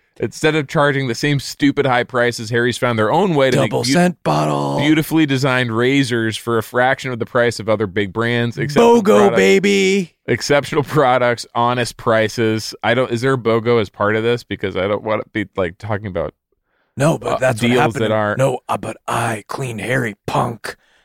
[0.19, 3.63] Instead of charging the same stupid high prices, Harry's found their own way to Double
[3.63, 4.77] make beau- scent bottle.
[4.77, 8.57] beautifully designed razors for a fraction of the price of other big brands.
[8.57, 10.15] BOGO product- baby.
[10.27, 12.75] exceptional products, honest prices.
[12.83, 13.09] I don't.
[13.11, 14.43] Is there a BOGO as part of this?
[14.43, 16.33] Because I don't want to be like talking about.
[16.97, 18.03] No, but Uh, that's deals what happened.
[18.03, 20.75] that aren't- No, uh, but I clean Harry punk.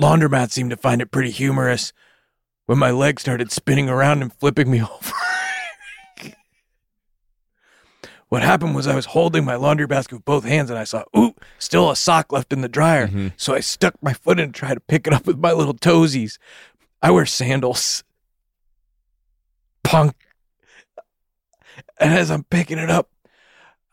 [0.00, 1.92] laundromat seemed to find it pretty humorous
[2.66, 5.12] when my leg started spinning around and flipping me over.
[8.28, 11.02] what happened was I was holding my laundry basket with both hands and I saw,
[11.16, 13.08] ooh, still a sock left in the dryer.
[13.08, 13.32] Mhm.
[13.36, 15.74] So I stuck my foot in and tried to pick it up with my little
[15.74, 16.38] toesies.
[17.02, 18.04] I wear sandals.
[19.82, 20.14] Punk.
[21.98, 23.10] And as I'm picking it up,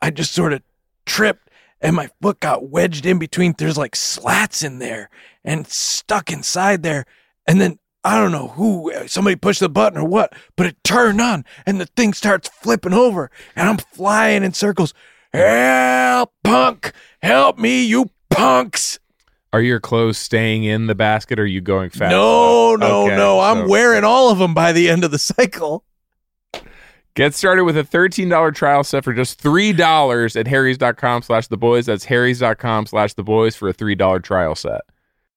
[0.00, 0.62] I just sort of
[1.04, 1.47] tripped
[1.80, 3.54] and my foot got wedged in between.
[3.56, 5.10] There's like slats in there
[5.44, 7.04] and stuck inside there.
[7.46, 11.20] And then I don't know who, somebody pushed the button or what, but it turned
[11.20, 14.94] on and the thing starts flipping over and I'm flying in circles.
[15.32, 16.92] Help, punk!
[17.22, 18.98] Help me, you punks!
[19.52, 22.10] Are your clothes staying in the basket or are you going fast?
[22.10, 23.40] No, no, Okay, no.
[23.40, 25.84] I'm so- wearing all of them by the end of the cycle.
[27.14, 31.86] Get started with a $13 trial set for just $3 at harrys.com slash the boys.
[31.86, 34.82] That's harrys.com slash the boys for a $3 trial set.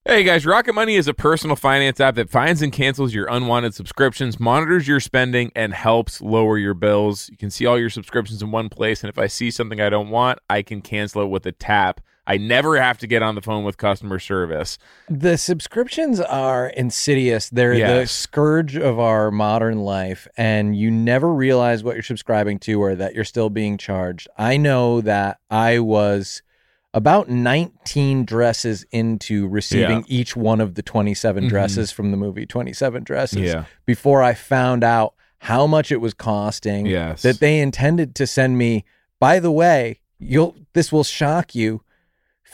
[0.04, 3.76] Hey guys, Rocket Money is a personal finance app that finds and cancels your unwanted
[3.76, 7.30] subscriptions, monitors your spending, and helps lower your bills.
[7.30, 9.90] You can see all your subscriptions in one place, and if I see something I
[9.92, 12.02] don't want, I can cancel it with a tap.
[12.32, 14.78] I never have to get on the phone with customer service.
[15.10, 17.50] The subscriptions are insidious.
[17.50, 22.82] They're the scourge of our modern life, and you never realize what you're subscribing to
[22.82, 24.28] or that you're still being charged.
[24.38, 26.41] I know that I was
[26.94, 30.04] about 19 dresses into receiving Yeah.
[30.20, 31.50] each one of the 27 Mhm.
[31.50, 33.63] dresses from the movie 27 Dresses Yeah.
[33.86, 36.86] before I found out how much it was costing.
[36.86, 37.22] Yes.
[37.24, 38.84] That they intended to send me,
[39.20, 41.82] by the way, you'll this will shock you,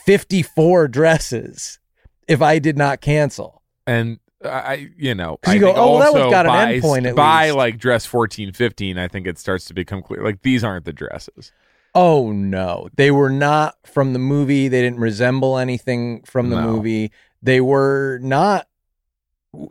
[0.07, 1.79] 54 dresses
[2.27, 3.61] if I did not cancel.
[3.85, 7.15] and I, you know, I you go, "Oh, that one's got an by, endpoint at
[7.15, 10.23] by least." like dress 14, 15, I think it starts to become clear.
[10.23, 11.51] Like these aren't the dresses.
[11.95, 14.67] Oh no, they were not from the movie.
[14.67, 16.71] They didn't resemble anything from the No.
[16.71, 17.11] movie.
[17.41, 18.67] They were not.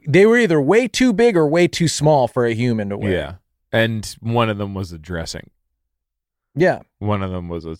[0.08, 3.12] They were either way too big or way too small for a human to wear.
[3.12, 3.34] Yeah,
[3.72, 5.50] and one of them was a dressing.
[6.56, 6.80] yeah.
[6.98, 7.76] One of them was a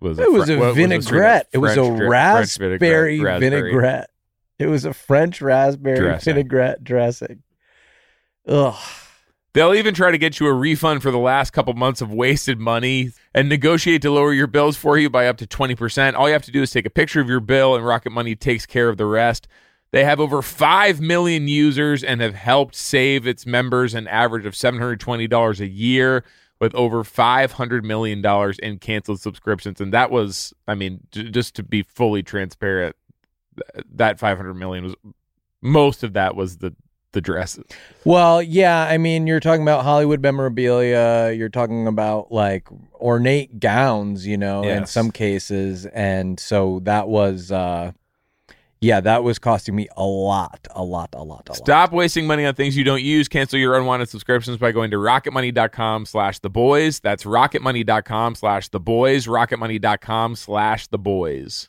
[0.00, 1.48] was a It was a up vinaigrette.
[1.52, 3.50] It was a French dre- French raspberry raspberry.
[3.50, 4.10] vinaigrette.
[4.58, 6.34] It was a French raspberry Dressing.
[6.34, 7.42] vinaigrette dressing.
[8.46, 8.76] Ugh.
[9.54, 12.60] They'll even try to get you a refund for the last couple months of wasted
[12.60, 16.14] money and negotiate to lower your bills for you by up to 20%.
[16.14, 18.36] All you have to do is take a picture of your bill, and Rocket Money
[18.36, 19.48] takes care of the rest.
[19.90, 24.52] They have over 5 million users and have helped save its members an average of
[24.52, 26.24] $720 a year
[26.60, 28.24] with over $500 million
[28.62, 29.80] in canceled subscriptions.
[29.80, 32.96] And that was, I mean, j- just to be fully transparent,
[33.56, 34.94] th- that 500 million was
[35.60, 36.74] most of that was the
[37.12, 37.64] the dresses.
[38.04, 41.32] Well, yeah, I mean, you're talking about Hollywood memorabilia.
[41.32, 42.68] You're talking about like
[43.00, 47.92] ornate gowns, you know, in some cases, and so that was, uh
[48.80, 51.56] yeah, that was costing me a lot, a lot, a lot, a lot.
[51.56, 53.28] Stop wasting money on things you don't use.
[53.28, 57.00] Cancel your unwanted subscriptions by going to rocketmoney.com slash the boys.
[57.00, 59.26] That's rocketmoney.com slash the boys.
[59.26, 61.68] Rocketmoney.com slash the boys.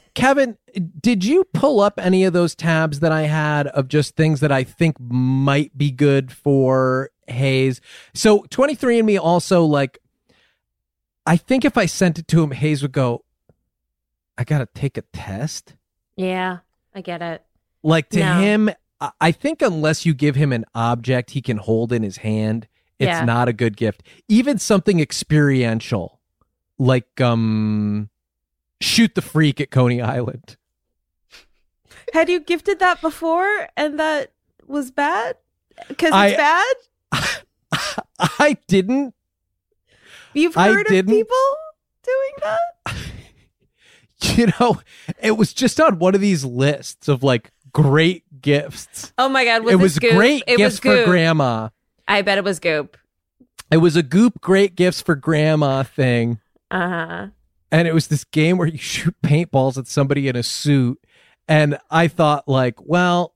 [0.13, 0.57] Kevin,
[0.99, 4.51] did you pull up any of those tabs that I had of just things that
[4.51, 7.79] I think might be good for Hayes?
[8.13, 9.99] So, 23andMe also, like,
[11.25, 13.23] I think if I sent it to him, Hayes would go,
[14.37, 15.75] I got to take a test.
[16.15, 16.59] Yeah,
[16.93, 17.43] I get it.
[17.83, 18.39] Like, to No.
[18.39, 18.69] him,
[19.19, 22.67] I- think unless you give him an object he can hold in his hand,
[22.99, 23.25] it's Yeah.
[23.25, 24.03] not a good gift.
[24.27, 26.19] Even something experiential,
[26.77, 28.10] like, um,
[28.81, 30.57] shoot the freak at Coney Island.
[32.13, 34.31] Had you gifted that before and that
[34.67, 35.37] was bad?
[35.87, 38.03] Because it's I- bad?
[38.39, 39.13] I didn't.
[40.33, 41.13] You've I heard of didn't.
[41.13, 41.37] people
[42.03, 42.95] doing that?
[44.37, 44.79] You know,
[45.19, 49.11] it was just on one of these lists of like great gifts.
[49.17, 49.63] Oh my God.
[49.63, 50.11] Was it was Goop?
[50.11, 51.05] great It gifts was for Goop.
[51.07, 51.69] grandma.
[52.07, 52.97] I bet it was Goop.
[53.71, 56.39] It was a goop great gifts for grandma thing.
[56.69, 57.27] Uh huh.
[57.71, 60.99] And it was this game where you shoot paintballs at somebody in a suit.
[61.47, 63.33] And I thought, like, well,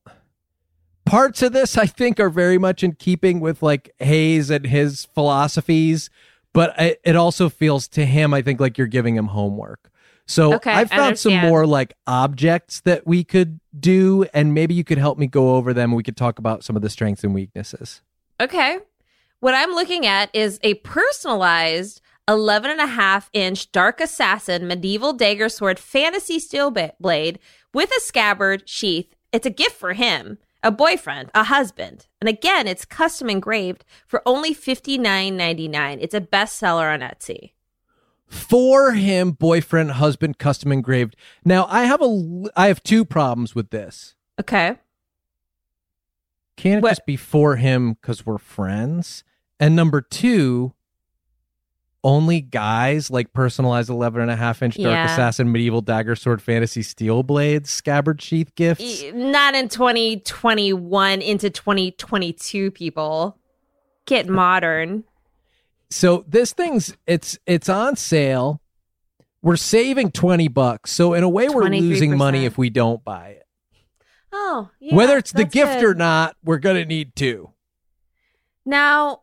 [1.06, 5.06] parts of this I think are very much in keeping with like Hayes and his
[5.14, 6.10] philosophies,
[6.54, 9.90] but it, it also feels to him, I think, like you're giving him homework.
[10.28, 14.74] So Okay, I I've found some more like objects that we could do, and maybe
[14.74, 15.92] you could help me go over them.
[15.92, 18.02] We could talk about some of the strengths and weaknesses.
[18.40, 18.80] Okay.
[19.40, 25.14] What I'm looking at is a personalized 11 and a half inch dark assassin medieval
[25.14, 27.40] dagger sword fantasy steel ba- blade
[27.74, 29.16] with a scabbard sheath.
[29.32, 32.08] It's a gift for him, a boyfriend, a husband.
[32.20, 35.98] And again, it's custom engraved for only $59.99.
[36.02, 37.52] It's a bestseller on Etsy.
[38.28, 41.16] for him boyfriend husband custom engraved
[41.46, 44.78] now i have a I have two problems with this Okay.
[46.58, 49.24] can't it What- just be for him because we're friends?
[49.60, 50.74] And number two,
[52.06, 55.12] only guys like personalized 11 and a half inch dark Yeah.
[55.12, 59.04] assassin medieval dagger sword fantasy steel blades scabbard sheath gifts.
[59.14, 63.38] Not in 2021 into 2022, people.
[64.06, 65.04] Get modern.
[65.90, 68.62] So this thing's it's it's on sale.
[69.42, 70.92] We're saving 20 bucks.
[70.92, 73.44] So in a way we're losing money if we don't buy it.
[74.32, 75.84] Oh, yeah, Whether it's the gift good.
[75.86, 77.52] or not, we're going to need two.
[78.66, 79.22] Now,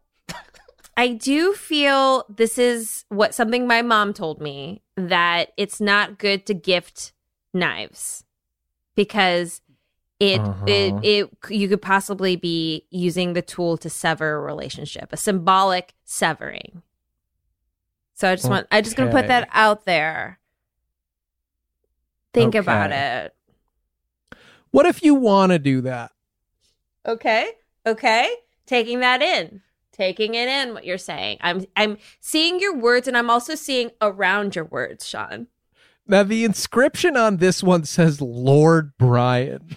[0.96, 6.44] I do feel this is what something my mom told me that it's not good
[6.46, 7.12] to gift
[7.54, 8.24] knives
[8.94, 9.60] because
[10.20, 10.64] it Uh-huh.
[10.66, 15.94] it it you could possibly be using the tool to sever a relationship, a symbolic
[16.04, 16.82] severing.
[18.14, 20.38] So I just want I just going to put that out there.
[22.32, 23.34] Think about it.
[24.70, 26.12] What if you want to do that?
[27.04, 27.50] Okay.
[27.84, 28.30] Okay.
[28.66, 29.62] Taking that in.
[30.02, 31.38] Taking it in what you're saying.
[31.42, 35.46] I'm I'm seeing your words and I'm also seeing around your words, Sean.
[36.08, 39.76] Now the inscription on this one says Lord Brian.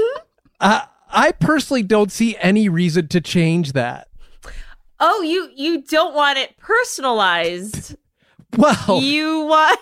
[0.60, 4.08] I I personally don't see any reason to change that.
[5.00, 7.96] Oh, you you don't want it personalized.
[8.58, 9.80] Well, You want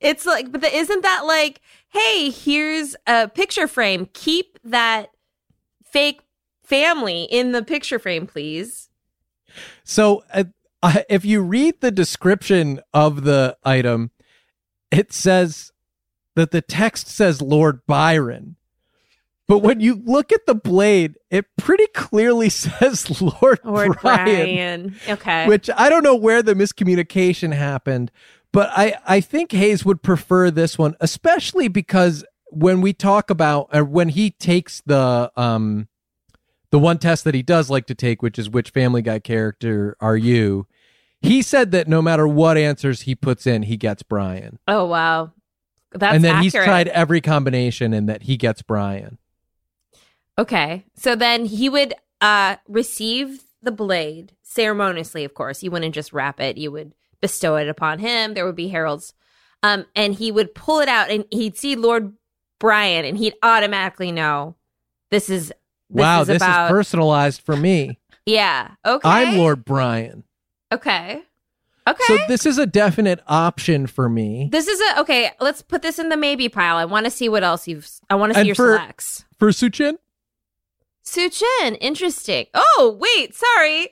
[0.00, 4.08] It's like but the, isn't that like, hey, here's a picture frame.
[4.14, 5.10] Keep that
[5.84, 6.22] fake
[6.64, 8.85] family in the picture frame, please.
[9.86, 10.44] So uh,
[10.82, 14.10] uh, if you read the description of the item,
[14.90, 15.72] it says
[16.34, 18.56] that the text says Lord Byron.
[19.48, 23.94] But when you look at the blade, it pretty clearly says Lord, Or Brian.
[23.94, 24.96] Brian.
[25.08, 25.46] Okay.
[25.46, 28.10] which I don't know where the miscommunication happened,
[28.52, 33.68] but I I think Hayes would prefer this one, especially because when we talk about
[33.72, 35.88] or when he takes the um
[36.70, 39.96] the one test that he does like to take, which is which Family Guy character
[40.00, 40.66] are you?
[41.20, 45.32] He said that no matter what answers he puts in, he gets Brian, oh wow.
[45.92, 46.44] That's and then accurate.
[46.44, 49.18] he's tried every combination, and that he gets Brian.
[50.38, 50.84] Okay.
[50.94, 55.62] So then he would uh receive the blade ceremoniously, of course.
[55.62, 56.58] You wouldn't just wrap it.
[56.58, 58.34] You would bestow it upon him.
[58.34, 59.14] There would be heralds.
[59.62, 62.12] Um and he would pull it out and he'd see Lord
[62.58, 64.56] Brian and he'd automatically know
[65.10, 65.52] this is
[65.90, 67.98] this wow, is this about is personalized for me.
[68.24, 68.70] Yeah.
[68.84, 69.08] Okay.
[69.08, 70.24] I'm Lord Brian.
[70.72, 71.22] Okay.
[71.88, 72.04] Okay.
[72.06, 74.48] So this is a definite option for me.
[74.50, 76.76] this is a okay, let's put this in the maybe pile.
[76.76, 79.24] I want to see what else you've I want to see And your for- selects.
[79.38, 79.98] For Suchin,
[81.04, 82.46] Suchin, interesting.
[82.54, 83.90] Oh, wait, sorry.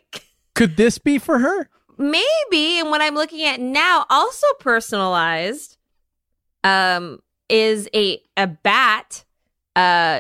[0.55, 1.69] could this be for her?
[1.97, 5.77] maybe and what i'm looking at now also personalized
[6.65, 9.25] um is a a bat
[9.77, 10.19] uh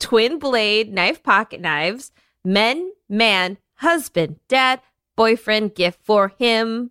[0.00, 2.10] twin blade knife pocket knives
[2.44, 4.80] men man husband dad
[5.16, 6.90] boyfriend gift for him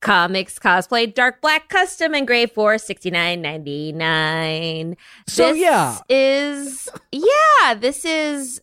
[0.00, 4.96] comics cosplay dark black custom engraved for 69.99
[5.26, 5.98] So, This yeah.
[6.08, 8.60] is yeah this is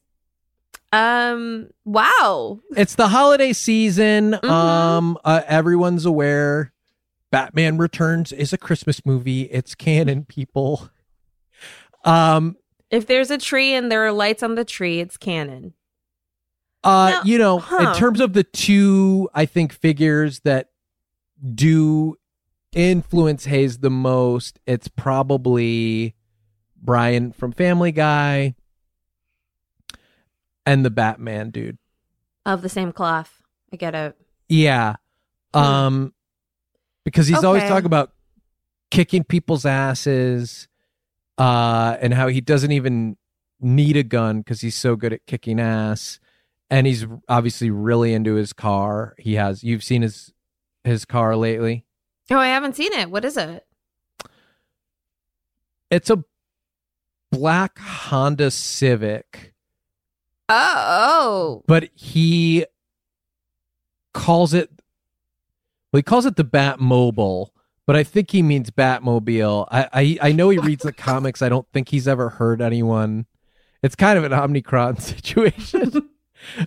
[0.94, 4.32] um wow It's the holiday season.
[4.34, 4.50] Mhm.
[4.50, 6.72] Um, uh, everyone's aware.
[7.32, 9.42] Batman Returns is a Christmas movie.
[9.44, 10.90] It's canon, people.
[12.06, 12.56] Um,
[12.96, 15.74] If there's a tree and there are lights on the tree, it's canon.
[16.84, 17.90] uh, Now- you know, huh.
[17.92, 20.70] in terms of the two, I think figures that
[21.54, 22.16] do
[22.74, 26.16] influence Hayes the most, it's probably
[26.82, 28.54] Brian from Family Guy
[30.66, 31.78] and the Batman dude.
[32.46, 33.42] Of the same cloth.
[33.74, 34.16] I get it.
[34.48, 34.96] Yeah.
[35.54, 36.14] Um
[37.04, 38.12] because he's always talking about
[38.92, 40.68] kicking people's asses
[41.38, 43.18] uh and how he doesn't even
[43.60, 46.20] need a gun cuz he's so good at kicking ass
[46.70, 49.16] and he's obviously really into his car.
[49.18, 50.34] He has you've seen his
[50.84, 51.86] his car lately.
[52.32, 53.10] Oh, I haven't seen it.
[53.12, 53.66] What is it?
[55.92, 56.24] It's a
[57.32, 59.54] black Honda Civic,
[60.50, 62.66] Oh, but he
[64.14, 64.70] calls it
[65.92, 67.50] well, he calls it the Batmobile,
[67.88, 69.68] but I think he means Batmobile.
[69.72, 71.42] I, I I know he reads the comics.
[71.42, 73.26] I don't think he's ever heard anyone.
[73.84, 76.10] It's kind of an Omnicron situation.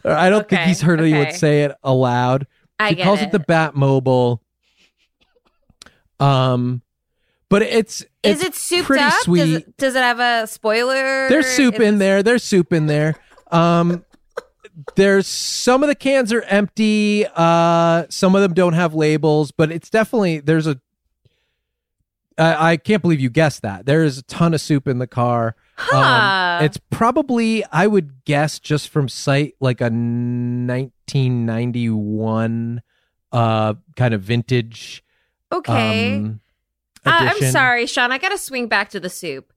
[0.04, 2.46] I don't think he's heard anyone say it aloud.
[2.78, 3.26] I he calls it.
[3.26, 4.38] it the Batmobile.
[6.20, 6.82] Um,
[7.48, 9.12] but it's is it souped pretty up?
[9.12, 9.54] Does sweet.
[9.54, 11.28] it, does it have a spoiler?
[11.28, 12.22] There's soup in there.
[12.22, 13.14] There's soup in there.
[13.50, 14.04] Um,
[14.96, 17.26] there's some of the cans are empty.
[17.34, 20.80] Uh, some of them don't have labels, but it's definitely there's a.
[22.38, 23.86] I I can't believe you guessed that.
[23.86, 25.54] There is a ton of soup in the car.
[25.80, 26.58] Huh.
[26.62, 32.82] it's probably I would guess just from sight like a 1991
[33.30, 35.04] uh kind of vintage
[35.52, 36.16] okay.
[36.16, 36.40] um
[37.06, 38.10] Uh, I'm sorry, Sean.
[38.12, 39.52] I got to swing back to the soup.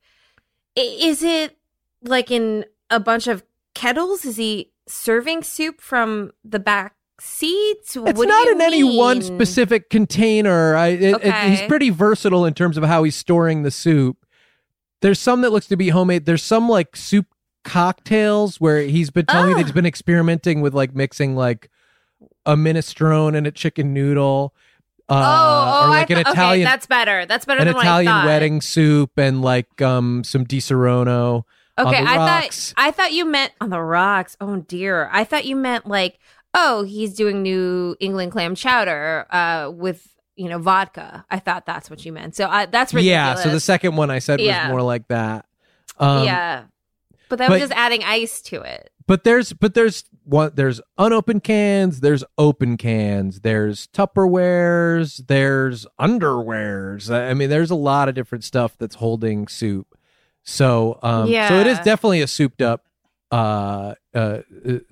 [0.78, 1.58] I- Is it
[2.04, 4.24] like in a bunch of kettles?
[4.26, 7.96] Is he serving soup from the back seats?
[7.96, 10.76] It's What not in any one specific container.
[10.76, 14.18] I it, it- he's pretty versatile in terms of how he's storing the soup.
[15.02, 16.26] There's some that looks to be homemade.
[16.26, 17.26] There's some like soup
[17.64, 19.64] cocktails where he's been telling me that Oh.
[19.64, 21.70] he's been experimenting with like mixing like
[22.46, 24.54] a minestrone and a chicken noodle.
[25.10, 27.26] Uh, oh, oh, or like I an Italian Okay, that's better.
[27.26, 28.26] That's better an than Italian what I thought.
[28.28, 31.44] wedding soup and like um some Disaronno.
[31.78, 32.74] on Okay, the I rocks.
[32.74, 34.38] thought I thought you meant on the rocks.
[34.40, 36.20] Oh dear, I thought you meant like
[36.54, 41.26] oh he's doing New England clam chowder uh, with you know vodka.
[41.30, 42.36] I thought that's what you meant.
[42.36, 43.12] So I, that's ridiculous.
[43.16, 44.68] Yeah, so the second one I said Yeah.
[44.68, 45.46] was more like that.
[45.98, 46.64] Um, yeah,
[47.30, 48.90] but that but- was just adding ice to it.
[49.08, 57.10] but there's but there's one there's unopened cans there's open cans there's tupperwares there's underwears
[57.14, 59.98] i mean there's a lot of different stuff that's holding soup
[60.44, 61.50] so um yeah.
[61.50, 62.86] so it is definitely a souped up
[63.32, 64.42] uh uh, uh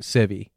[0.01, 0.49] civvy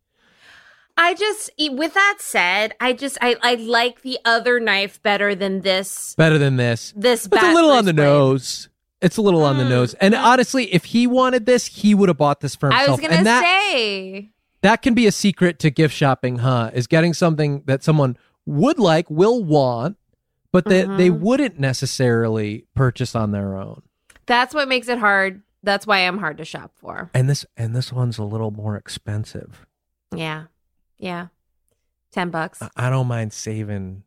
[1.04, 5.60] I just, with that said, I just I I like the other knife better than
[5.62, 6.14] this.
[6.14, 8.04] better than this This it's a little on the blade.
[8.04, 8.68] nose
[9.00, 12.08] it's a little on the Mm, nose and honestly if he wanted this he would
[12.08, 14.30] have bought this for himself I was gonna and that say.
[14.60, 16.70] that can be a secret to gift shopping, huh?
[16.72, 19.96] Is getting something that someone would like, will want,
[20.52, 20.96] but that Mhm.
[20.98, 23.82] they wouldn't necessarily purchase on their own.
[24.26, 25.42] That's what makes it hard.
[25.64, 27.10] That's why I'm hard to shop for.
[27.12, 29.66] And this and this one's a little more expensive.
[30.14, 30.44] Yeah.
[31.02, 31.26] Yeah.
[32.12, 32.62] 10 bucks.
[32.62, 34.04] I- I don't mind saving.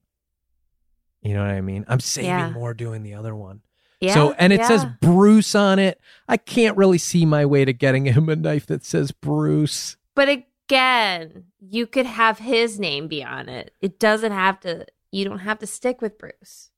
[1.22, 1.86] You know what I mean?
[1.88, 2.50] I'm saving Yeah.
[2.52, 3.62] more doing the other one.
[4.02, 4.14] Yeah.
[4.14, 4.94] so and it says yeah.
[5.02, 6.00] Bruce on it.
[6.28, 9.98] I can't really see my way to getting him a knife that says Bruce.
[10.14, 13.74] But again, you could have his name be on it.
[13.82, 16.70] It doesn't have to you don't have to stick with Bruce.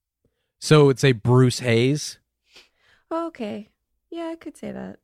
[0.59, 2.19] So it's a Bruce Hayes.
[3.11, 3.69] Okay.
[4.09, 4.99] Yeah, I could say that.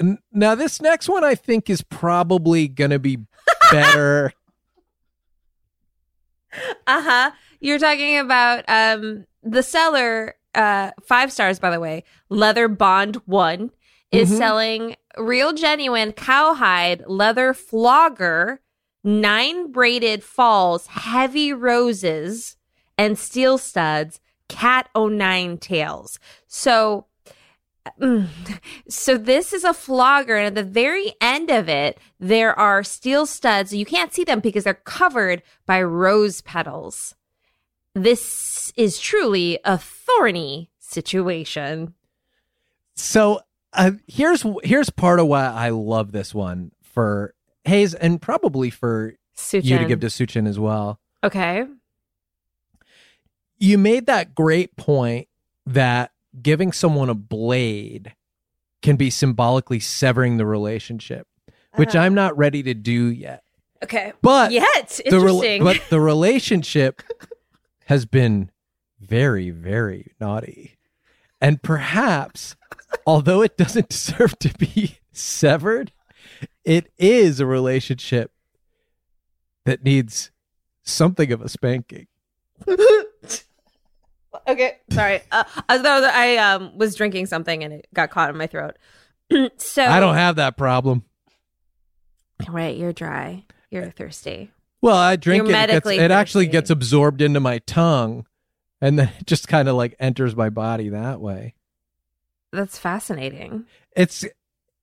[0.00, 3.18] N- Now this next one I think is probably gonna be
[3.70, 4.32] better.
[6.86, 7.30] Uh-huh.
[7.60, 12.04] You're talking about um the seller uh 5 stars by the way.
[12.28, 13.70] Leather Bond 1
[14.12, 14.36] is Mhm.
[14.38, 18.60] selling real genuine cowhide leather flogger,
[19.04, 22.56] nine braided falls, heavy roses
[22.96, 26.18] and steel studs, cat o' nine tails.
[26.46, 27.06] So.
[28.88, 33.26] So this is a flogger, and at the very end of it, there are steel
[33.26, 33.74] studs.
[33.74, 37.14] You can't see them because they're covered by rose petals.
[37.94, 41.94] This is truly a thorny situation.
[42.94, 43.40] So
[43.72, 47.34] uh, here's here's part of why I love this one for
[47.64, 49.14] Hayes and probably for
[49.52, 51.00] you to give to Suchin as well.
[51.22, 51.66] Okay.
[53.58, 55.28] You made that great point
[55.66, 56.12] that
[56.42, 58.14] giving someone a blade
[58.82, 61.26] can be symbolically severing the relationship,
[61.74, 62.04] which Uh-huh.
[62.04, 63.42] I'm not ready to do yet.
[63.82, 64.12] Okay.
[64.22, 65.64] But Yet, the interesting.
[65.64, 67.02] but the relationship
[67.86, 68.50] has been
[69.00, 70.76] very very naughty,
[71.40, 72.56] and perhaps
[73.06, 75.92] although it doesn't deserve to be severed,
[76.64, 78.32] it is a relationship
[79.64, 80.30] that needs
[80.82, 82.06] something of a spanking.
[84.46, 84.78] okay.
[84.90, 85.20] Sorry.
[85.30, 88.76] Uh, as though I um was drinking something and it got caught in my throat.
[89.56, 91.04] so I don't have that problem.
[92.48, 93.44] Right, you're dry.
[93.70, 94.50] You're thirsty.
[94.82, 95.70] Well, I drink You're it.
[95.70, 98.26] It, gets, it actually gets absorbed into my tongue,
[98.80, 101.54] and then it just kind of like enters my body that way.
[102.52, 103.66] That's fascinating.
[103.96, 104.24] It's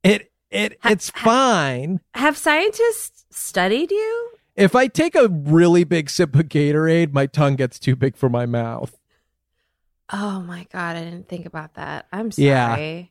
[0.03, 2.01] it it it's fine.
[2.15, 4.29] Have scientists studied you?
[4.55, 8.29] If I take a really big sip of Gatorade, my tongue gets too big for
[8.29, 8.99] my mouth.
[10.13, 12.07] Oh my god, I didn't think about that.
[12.13, 12.47] I'm sorry.
[12.47, 13.03] Yeah.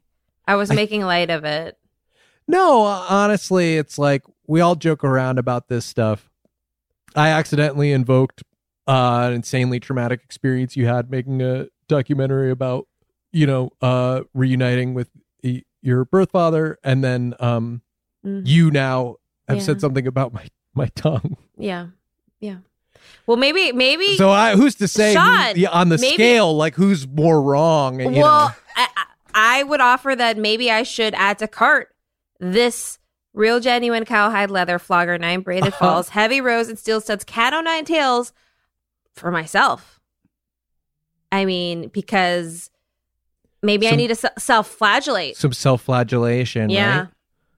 [0.47, 1.77] I was I- making light of it.
[2.49, 6.29] No, honestly, it's like we all joke around about this stuff.
[7.15, 8.43] I accidentally invoked
[8.87, 12.89] uh, an insanely traumatic experience you had making a documentary about,
[13.33, 15.09] you know, uh, reuniting with
[15.45, 17.83] y- your birth father, and then um,
[18.27, 18.43] Mhm.
[18.47, 19.17] you now
[19.49, 19.63] have Yeah.
[19.65, 21.37] said something about my my tongue.
[21.59, 21.89] Yeah.
[22.41, 22.59] Yeah.
[23.27, 26.57] Well, maybe maybe So I, who's to say who- Sean, yeah, on the maybe- scale,
[26.57, 28.01] like who's more wrong?
[28.01, 28.55] You well?
[28.77, 28.89] I,
[29.35, 31.95] I would offer that maybe I should add to cart
[32.41, 32.99] this
[33.35, 35.79] real genuine cowhide leather flogger nine braided Uh-huh.
[35.87, 38.33] falls, heavy rose and steel studs, cat o' nine tails
[39.15, 40.01] for myself.
[41.31, 42.71] I mean, because
[43.63, 45.37] maybe I need to self-flagellate.
[45.37, 46.99] some self-flagellation, Yeah.
[46.99, 47.09] right?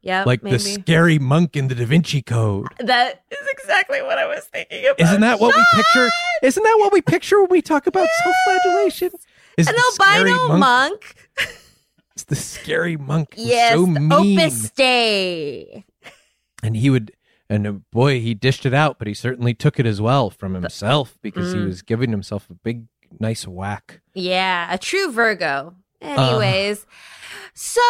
[0.04, 0.26] Yep.
[0.26, 0.56] Like maybe.
[0.56, 2.66] the scary monk in the Da Vinci Code.
[2.78, 5.00] That is exactly what I was thinking about.
[5.00, 6.08] Isn't that what we picture?
[6.42, 9.10] Isn't that what we picture when we talk about self-flagellation?
[9.56, 11.14] Is An albino monk.
[12.14, 13.34] It's the scary monk.
[13.36, 14.12] Yes, so mean.
[14.12, 15.84] Opus Dei.
[16.62, 17.12] and he would
[17.48, 20.54] and uh, boy he dished it out but he certainly took it as well from
[20.54, 21.66] himself because he Mm.
[21.66, 22.86] was giving himself a big
[23.20, 25.74] nice whack Yeah, a true Virgo.
[26.02, 26.74] Uh.
[27.54, 27.80] So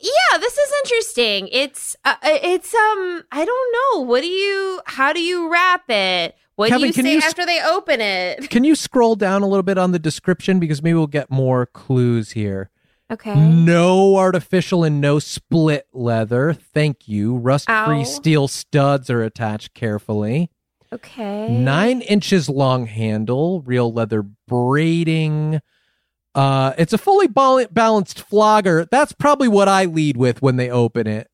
[0.00, 1.48] yeah, this is interesting.
[1.50, 4.02] It's uh, it's um I don't know.
[4.02, 6.36] What do you how do you wrap it?
[6.56, 8.48] What Kevin, do you say you s- after they open it?
[8.50, 11.66] can you scroll down a little bit on the description because maybe we'll get more
[11.66, 12.70] clues here
[13.10, 13.34] Okay.
[13.38, 20.50] no artificial and no split leather thank you rust free steel studs are attached carefully
[20.92, 21.48] Okay.
[21.50, 25.60] nine inches long handle real leather braiding
[26.36, 30.70] uh it's a fully bal- balanced flogger that's probably what i lead with when they
[30.70, 31.28] open it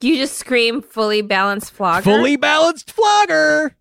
[0.00, 2.02] You just scream fully balanced flogger.
[2.02, 3.76] fully balanced flogger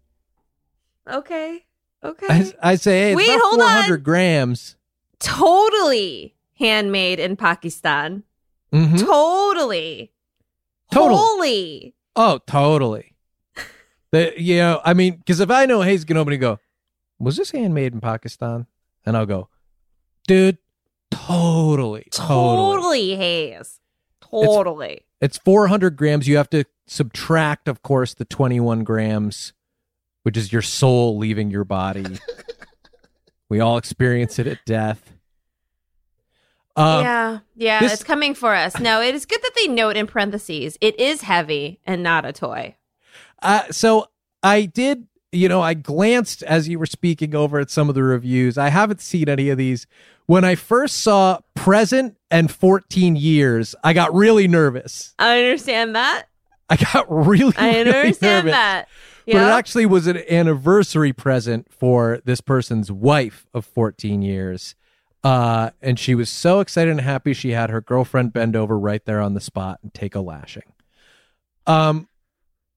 [1.12, 1.66] Okay.
[2.04, 2.28] Okay.
[2.30, 3.68] I, I say, hey, it's Wait, hold on.
[3.68, 4.76] 400 grams.
[5.20, 8.24] totally handmade in Pakistan.
[8.72, 9.00] Mhm.
[9.00, 10.12] Totally.
[10.92, 11.16] Totally.
[11.18, 11.96] Holy.
[12.16, 13.16] Oh, totally.
[14.12, 16.60] the, you know, I mean, because if I know Hayes can open and go,
[17.18, 18.68] was this handmade in Pakistan?
[19.06, 19.50] And I'll go,
[20.28, 20.58] dude,
[21.12, 22.76] totally, totally.
[22.76, 23.80] Totally haze.
[24.22, 25.02] Totally.
[25.22, 26.28] It's 400 grams.
[26.28, 29.54] You have to subtract, of course, the 21 grams,
[30.24, 32.06] which is your soul leaving your body.
[33.50, 35.14] we all experience it at death.
[36.76, 37.40] Um, yeah.
[37.56, 37.80] Yeah.
[37.82, 38.80] this- it's coming for us.
[38.80, 42.32] No, it is good that they note in parentheses it is heavy and not a
[42.32, 42.76] toy.
[43.42, 44.08] Uh, so
[44.44, 48.04] I did, you know, I glanced as you were speaking over at some of the
[48.04, 48.58] reviews.
[48.58, 49.86] I haven't seen any of these.
[50.26, 55.14] When I first saw present and 14 years, I got really nervous.
[55.20, 56.28] I understand that.
[56.70, 58.88] I got really, I understand that.
[59.26, 64.76] But it actually was an anniversary present for this person's wife of 14 years.
[65.24, 69.04] Uh, and she was so excited and happy she had her girlfriend bend over right
[69.06, 70.74] there on the spot and take a lashing.
[71.68, 72.08] Um,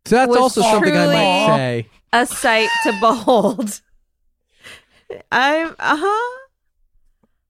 [0.05, 1.87] so that's Was also something I might say.
[2.13, 3.81] A sight to behold.
[5.31, 6.39] I'm uh huh.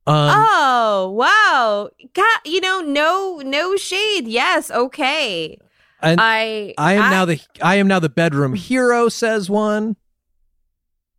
[0.05, 2.41] Um, oh wow, God!
[2.45, 4.27] You know, no, no shade.
[4.27, 5.59] Yes, okay.
[6.01, 9.09] and I, I am now the I am now the bedroom hero.
[9.09, 9.95] Says one.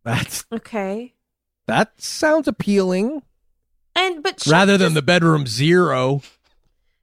[0.04, 1.14] That's okay.
[1.66, 3.22] that sounds appealing.
[3.96, 6.20] And but Sean, Rather than just- the bedroom zero.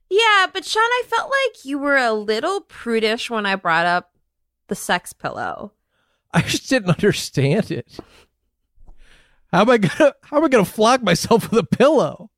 [0.08, 4.12] yeah, but Sean, I felt like you were a little prudish when I brought up
[4.68, 5.72] the sex pillow.
[6.34, 7.98] I just didn't understand it.
[9.52, 12.30] How am I gonna how am I gonna flog myself with a pillow?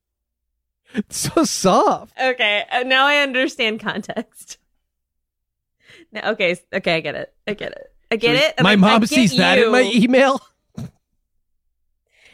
[0.95, 2.13] It's so soft.
[2.21, 4.59] Okay, uh, now I understand context.
[6.13, 7.35] Now, okay, okay, I get it.
[7.47, 7.93] I get it.
[8.11, 8.63] I get it.
[8.63, 10.41] my I mom sees that in my email.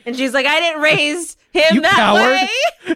[0.06, 2.48] And she's like, I didn't raise him You that coward.
[2.86, 2.94] way.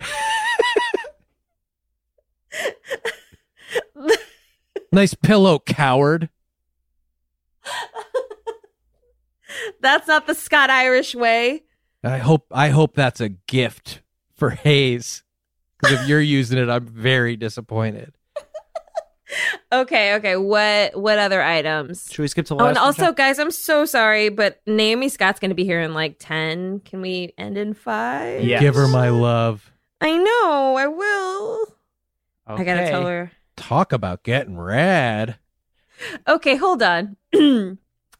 [4.92, 6.28] Nice pillow, coward.
[9.80, 11.62] That's not the Scott Irish way.
[12.02, 14.02] I hope I hope that's a gift
[14.34, 15.22] for Hayes.
[15.80, 18.14] Because if you're using it, I'm very disappointed.
[19.72, 20.36] Okay, okay.
[20.36, 22.08] What what other items?
[22.12, 23.16] Should we skip to the Oh, last and one, also, Jeff?
[23.16, 26.78] guys, I'm so sorry, but Naomi Scott's going to be here in like ten.
[26.80, 28.44] Can we end in five?
[28.44, 28.60] Yes.
[28.60, 29.72] Give her my love.
[30.00, 30.76] I know.
[30.78, 31.66] I will.
[32.46, 33.32] I gotta tell her.
[33.56, 35.38] Talk about getting rad.
[36.28, 37.16] Okay, hold on.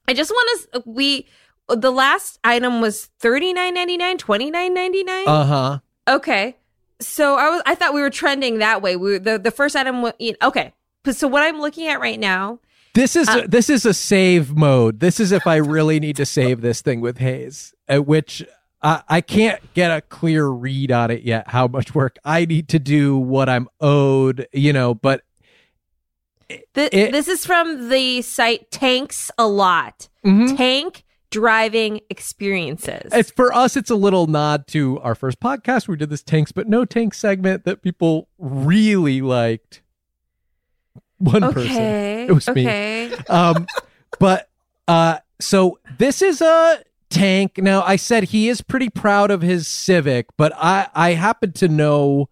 [0.09, 0.83] I just want to.
[0.87, 1.27] We
[1.69, 5.29] the last item was thirty nine ninety nine, twenty nine ninety nine.
[5.29, 5.79] Uh huh.
[6.09, 6.57] Okay.
[7.01, 8.97] So I was I thought we were trending that way.
[8.97, 10.73] We the the first item was okay.
[11.11, 12.61] So what I'm looking at right now,
[12.95, 15.01] This is Uh, this is a save mode.
[15.01, 18.43] This is if I really need to save this thing with Hayes, at which
[18.83, 21.49] I, I can't get a clear read on it yet.
[21.49, 24.95] How much work I need to do, what I'm owed, you know.
[24.95, 25.24] But
[26.49, 30.09] th- It- this is from the site Tanks a Lot.
[30.25, 30.57] Mhm.
[30.57, 33.11] Tank driving experiences.
[33.13, 33.77] it's for us.
[33.77, 35.89] It's a little nod to our first podcast.
[35.89, 39.83] We did this tanks, but no tank segment that people really liked.
[41.19, 41.77] One person.
[42.29, 42.67] It was me.
[42.67, 43.13] okay.
[43.29, 43.67] um
[44.21, 44.49] but
[44.89, 49.67] uh so this is a tank now i said he is pretty proud of his
[49.69, 52.29] civic but i i happen to know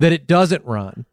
[0.00, 1.04] that it doesn't run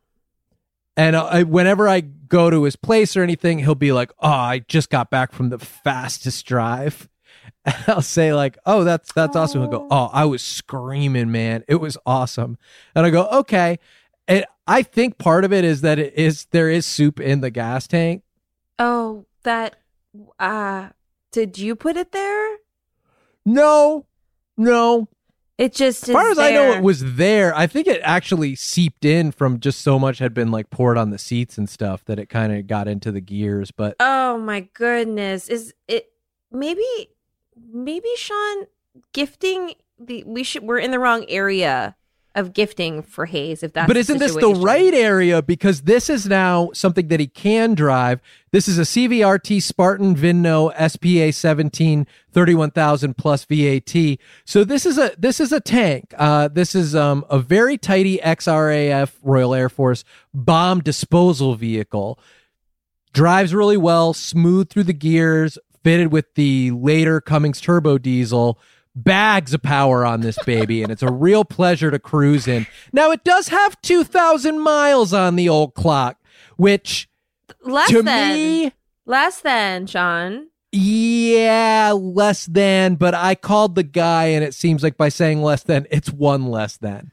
[0.98, 4.60] and I, whenever i go to his place or anything he'll be like oh i
[4.68, 7.10] just got back from the fastest drive
[7.66, 11.64] And I'll say like, "Oh, that's that's awesome." He'll go, "Oh, I was screaming, man.
[11.68, 12.58] It was awesome."
[12.96, 13.80] And I go, "Okay."
[14.30, 17.50] And I think part of it is that it is there is soup in the
[17.50, 18.24] gas tank.
[18.78, 19.76] Oh, that.
[20.40, 20.90] Uh,
[21.32, 22.58] did you put it there?
[23.46, 24.06] No,
[24.58, 25.10] no.
[25.60, 26.08] It just.
[26.08, 27.54] As far as I know, it was there.
[27.54, 31.10] I think it actually seeped in from just so much had been like poured on
[31.10, 33.70] the seats and stuff that it kind of got into the gears.
[33.70, 35.50] But Oh my goodness!
[35.50, 36.14] Is it
[36.50, 36.82] maybe?
[37.74, 38.68] Maybe Sean
[39.12, 41.98] gifting the we should we're in the wrong area
[42.40, 43.62] of gifting for Hayes.
[43.62, 45.42] If that's but isn't this the right area?
[45.42, 48.22] Because this is now something that he can drive.
[48.52, 54.18] This is a CVRT Spartan Vinno SPA 17 31,000 plus VAT.
[54.46, 56.14] So this is a this is a tank.
[56.18, 62.20] Uh, this is um, a very tidy XRAF Royal Air Force bomb disposal vehicle.
[63.14, 68.60] Drives really well, smooth through the gears, fitted with the later Cummins turbo diesel
[69.04, 72.68] bags of power on this baby, and it's a real pleasure to cruise in.
[72.94, 76.18] Now, it does have 2,000 miles on the old clock,
[76.58, 77.10] which
[77.64, 78.72] Less to than me,
[79.06, 80.48] less than Sean.
[80.72, 85.64] yeah, less than, but I called the guy, and it seems like by saying less
[85.64, 87.12] than, it's one less than.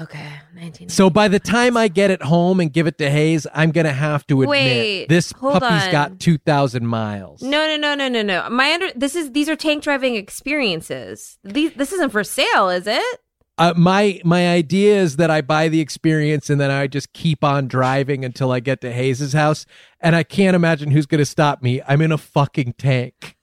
[0.00, 0.88] Okay, nineteen.
[0.88, 3.84] So by the time I get it home and give it to Hayes, I'm going
[3.84, 5.92] to have to admit Wait, this puppy's on.
[5.92, 7.42] got 2,000 miles.
[7.42, 8.48] No, no, no, no, no, no.
[8.48, 11.38] My under this is these are tank driving experiences.
[11.44, 13.20] These this isn't for sale, is it?
[13.58, 17.44] Uh, my my idea is that I buy the experience and then I just keep
[17.44, 19.66] on driving until I get to Hayes's house,
[20.00, 21.82] and I can't imagine who's going to stop me.
[21.86, 23.36] I'm in a fucking tank.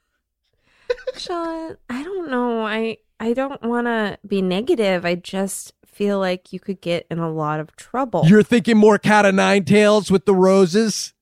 [1.16, 2.66] Sean, I don't know.
[2.66, 5.06] I I don't want to be negative.
[5.06, 8.24] I just feel like you could get in a lot of trouble.
[8.26, 11.14] You're thinking more cat of nine tails with the roses.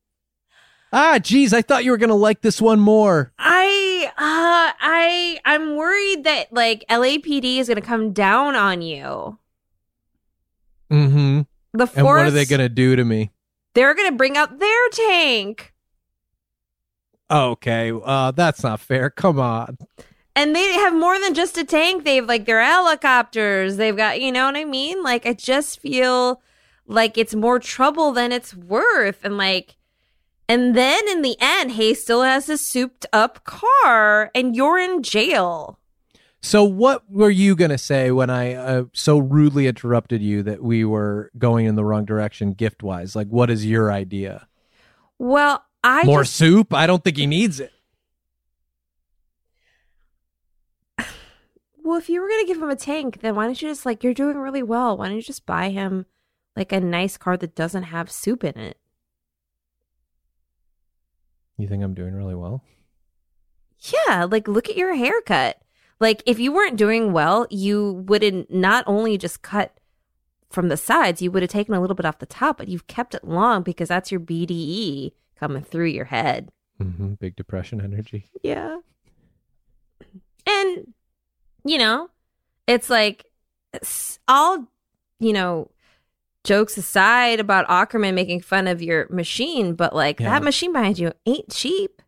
[0.92, 3.32] Ah, geez, I thought you were going to like this one more.
[3.40, 9.36] I uh I I'm worried that like LAPD is going to come down on you.
[10.92, 11.40] Mm-hmm.
[11.72, 13.32] The force And what are they going to do to me?
[13.74, 15.74] They're going to bring out their tank.
[17.28, 19.10] Okay, uh, that's not fair.
[19.10, 19.76] Come on.
[20.38, 22.04] And they have more than just a tank.
[22.04, 23.76] They've like their helicopters.
[23.76, 25.02] They've got, you know what I mean?
[25.02, 26.40] Like I just feel
[26.86, 29.24] like it's more trouble than it's worth.
[29.24, 29.74] And like
[30.48, 35.02] and then in the end, Hayes still has a souped up car and you're in
[35.02, 35.80] jail.
[36.40, 40.62] So, what were you going to say when I uh, so rudely interrupted you that
[40.62, 43.16] we were going in the wrong direction gift wise?
[43.16, 44.46] Like, what is your idea?
[45.18, 46.72] Well, I More just soup?
[46.72, 47.72] I don't think he needs it.
[51.88, 54.04] Well, if you were gonna give him a tank, then why don't you just like
[54.04, 54.98] you're doing really well?
[54.98, 56.04] Why don't you just buy him
[56.54, 58.76] like a nice car that doesn't have soup in it?
[61.56, 62.62] You think I'm doing really well?
[63.80, 65.62] Yeah, like look at your haircut.
[65.98, 69.80] Like if you weren't doing well, you wouldn't not only just cut
[70.50, 72.86] from the sides, you would have taken a little bit off the top, but you've
[72.86, 76.50] kept it long because that's your BDE coming through your head.
[76.82, 77.14] Mm-hmm.
[77.14, 78.26] Big depression energy.
[78.42, 78.80] Yeah.
[80.46, 80.92] And,
[81.64, 82.08] you know,
[82.66, 83.26] it's like
[84.26, 84.66] all,
[85.20, 85.70] you know,
[86.44, 90.30] jokes aside about Aukerman making fun of your machine, but like Yeah.
[90.30, 92.00] that machine behind you ain't cheap.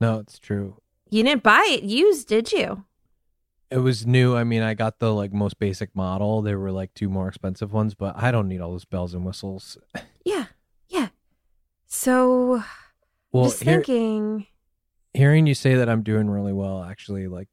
[0.00, 0.76] No, it's true.
[1.10, 2.84] You didn't buy it used, did you?
[3.70, 4.36] It was new.
[4.36, 6.42] I mean, I got the like most basic model.
[6.42, 9.24] There were like two more expensive ones, but I don't need all those bells and
[9.24, 9.78] whistles.
[10.24, 10.46] Yeah.
[10.88, 11.08] Yeah.
[11.86, 12.62] So
[13.32, 14.46] Well, just here, thinking
[15.14, 17.48] hearing you say that I'm doing really well actually like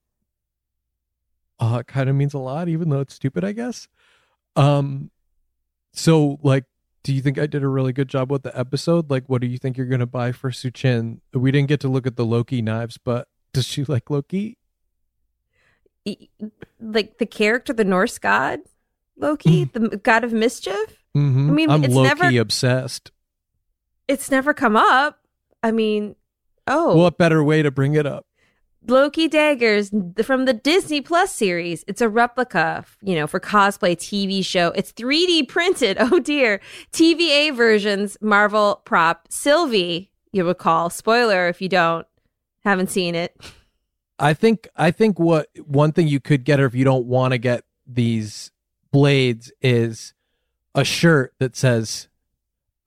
[1.60, 3.88] uh it kind of means a lot even though it's stupid I guess.
[4.56, 5.12] Um
[5.94, 6.66] so like
[7.04, 9.10] do you think I did a really good job with the episode?
[9.10, 11.22] Like what do you think you're going to buy for Suchin?
[11.34, 14.58] We didn't get to look at the Loki knives, but does she like Loki?
[16.80, 18.60] like the character, the Norse god,
[19.18, 21.04] Loki, the god of mischief.
[21.16, 21.50] Mhm.
[21.50, 23.12] I mean, I'm it's Loki never- obsessed.
[24.08, 25.20] It's never come up.
[25.62, 26.16] I mean,
[26.66, 28.26] oh, What better way to bring it up?
[28.88, 29.92] Loki daggers
[30.24, 31.84] from the Disney Plus series.
[31.88, 34.72] It's a replica, you know, for cosplay TV show.
[34.76, 35.98] It's 3D printed.
[36.10, 36.62] Oh dear.
[36.94, 39.28] TVA versions, Marvel prop.
[39.30, 40.90] Sylvie, you recall.
[40.90, 42.08] Spoiler if you don't,
[42.64, 43.36] haven't seen it.
[44.20, 47.34] I think I think what one thing you could get her if you don't want
[47.34, 48.52] to get these
[48.92, 50.14] blades is
[50.74, 52.08] a shirt that says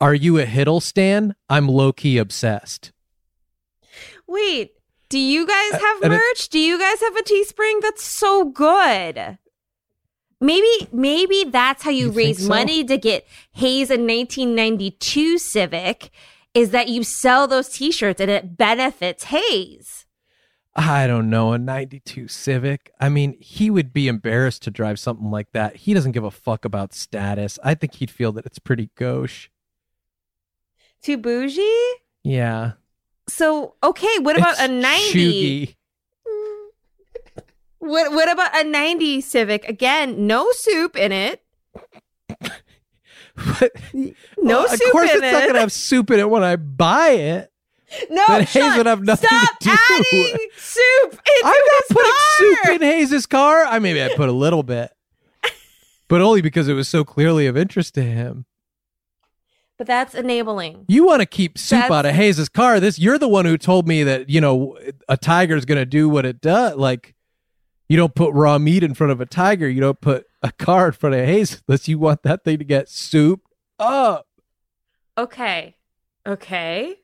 [0.00, 1.34] Are you a Hiddlestan?
[1.48, 2.92] I'm low key obsessed.
[4.26, 4.72] Wait,
[5.10, 6.48] do you guys Uh, have it- merch?
[6.48, 7.82] Do you guys have a Teespring?
[7.82, 9.38] That's so good.
[10.40, 12.48] Maybe, maybe that's how you, You raise so?
[12.48, 16.10] money to get Hayes a 1992 Civic.
[16.54, 20.06] Is that you sell those T-shirts and it benefits Hayes?
[20.74, 22.90] I don't know, a 92 Civic.
[22.98, 25.76] I mean, he would be embarrassed to drive something like that.
[25.76, 27.58] He doesn't give a fuck about status.
[27.62, 29.48] I think he'd feel that it's pretty gauche.
[31.02, 31.92] Too bougie?
[32.22, 32.72] Yeah.
[33.30, 35.66] So, okay, what about It's a 90?
[35.66, 35.76] chuggy.
[37.78, 39.66] What what about a 90 Civic?
[39.68, 41.42] Again, no soup in it.
[43.58, 43.72] But,
[44.36, 45.32] No Well, soup Of course, in it's it.
[45.32, 47.50] not gonna have soup in it when I buy it.
[48.10, 49.70] no, Then Hayes would have nothing to stop do.
[49.70, 52.36] adding soup into I'm not putting car.
[52.36, 53.64] soup in Hayes's car.
[53.64, 54.90] I maybe I put a little bit,
[56.08, 58.44] but only because it was so clearly of interest to him.
[59.80, 60.84] But that's enabling.
[60.88, 62.80] You want to keep soup That's- out of Hayes's car.
[62.80, 64.76] This you're the one who told me that you know
[65.08, 66.76] a tiger's going to do what it does.
[66.76, 67.14] Like
[67.88, 69.66] you don't put raw meat in front of a tiger.
[69.66, 72.64] You don't put a car in front of Hayes unless you want that thing to
[72.64, 74.26] get souped up.
[75.16, 75.76] Okay.
[76.26, 76.96] Okay.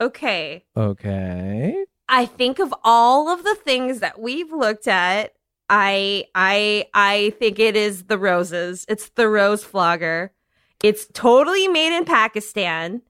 [0.00, 0.64] Okay.
[0.76, 1.84] Okay.
[2.08, 5.32] I think of all of the things that we've looked at,
[5.68, 8.86] I I I think it is the roses.
[8.88, 10.30] It's the rose flogger.
[10.82, 13.02] It's totally made in Pakistan.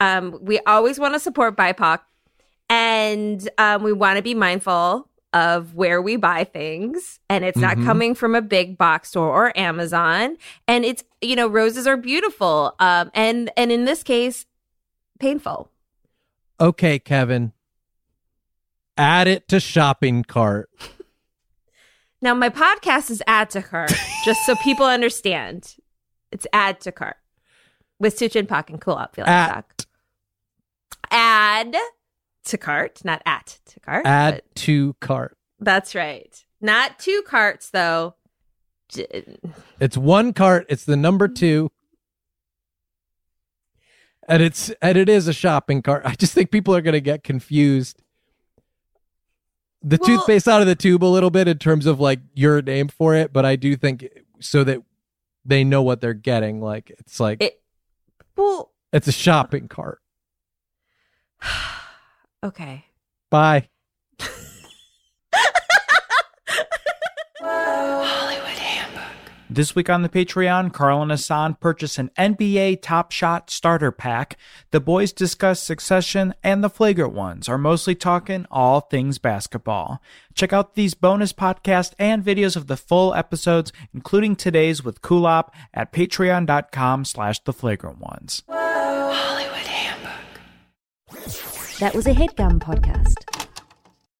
[0.00, 2.00] Um, we always want to support BIPOC,
[2.70, 7.76] and um, we want to be mindful of where we buy things, and it's not
[7.78, 7.84] Mhm.
[7.86, 10.36] coming from a big box store or Amazon.
[10.68, 14.44] And it's you know roses are beautiful, um, and and in this case,
[15.18, 15.70] painful.
[16.60, 17.52] Okay, Kevin.
[18.98, 20.70] Add it to shopping cart.
[22.24, 23.92] Now, my podcast is add to cart,
[24.24, 25.74] just so people understand.
[26.32, 27.16] It's add to cart
[27.98, 29.14] with Suchin Pak and Kulap.
[29.14, 29.54] Feel like At.
[29.54, 29.86] Doc.
[31.10, 31.76] Add
[32.46, 34.06] to cart, not at to cart.
[34.06, 35.36] Add to cart.
[35.60, 36.44] That's right.
[36.60, 38.14] Not two carts, though.
[39.80, 40.66] It's one cart.
[40.68, 41.34] It's the number mm-hmm.
[41.34, 41.70] two.
[44.28, 46.02] And it's and it is a shopping cart.
[46.04, 48.02] I just think people are going to get confused.
[49.82, 52.62] The Well- toothpaste out of the tube a little bit in terms of like your
[52.62, 54.08] name for it, but I do think
[54.40, 54.82] so that
[55.44, 56.60] they know what they're getting.
[56.60, 57.60] Like it's like It.
[58.36, 60.00] Well, it's a shopping cart.
[62.44, 62.86] okay.
[63.30, 63.68] Bye.
[69.54, 74.38] This week on the Patreon, Carl and Hassan purchase an NBA Top Shot starter pack.
[74.70, 80.00] The boys discuss Succession, and the Flagrant Ones are mostly talking all things basketball.
[80.32, 85.50] Check out these bonus podcasts and videos of the full episodes, including today's with Kulap
[85.74, 88.44] at patreon.com slash the Flagrant Ones.
[91.78, 93.31] That was a headgum podcast.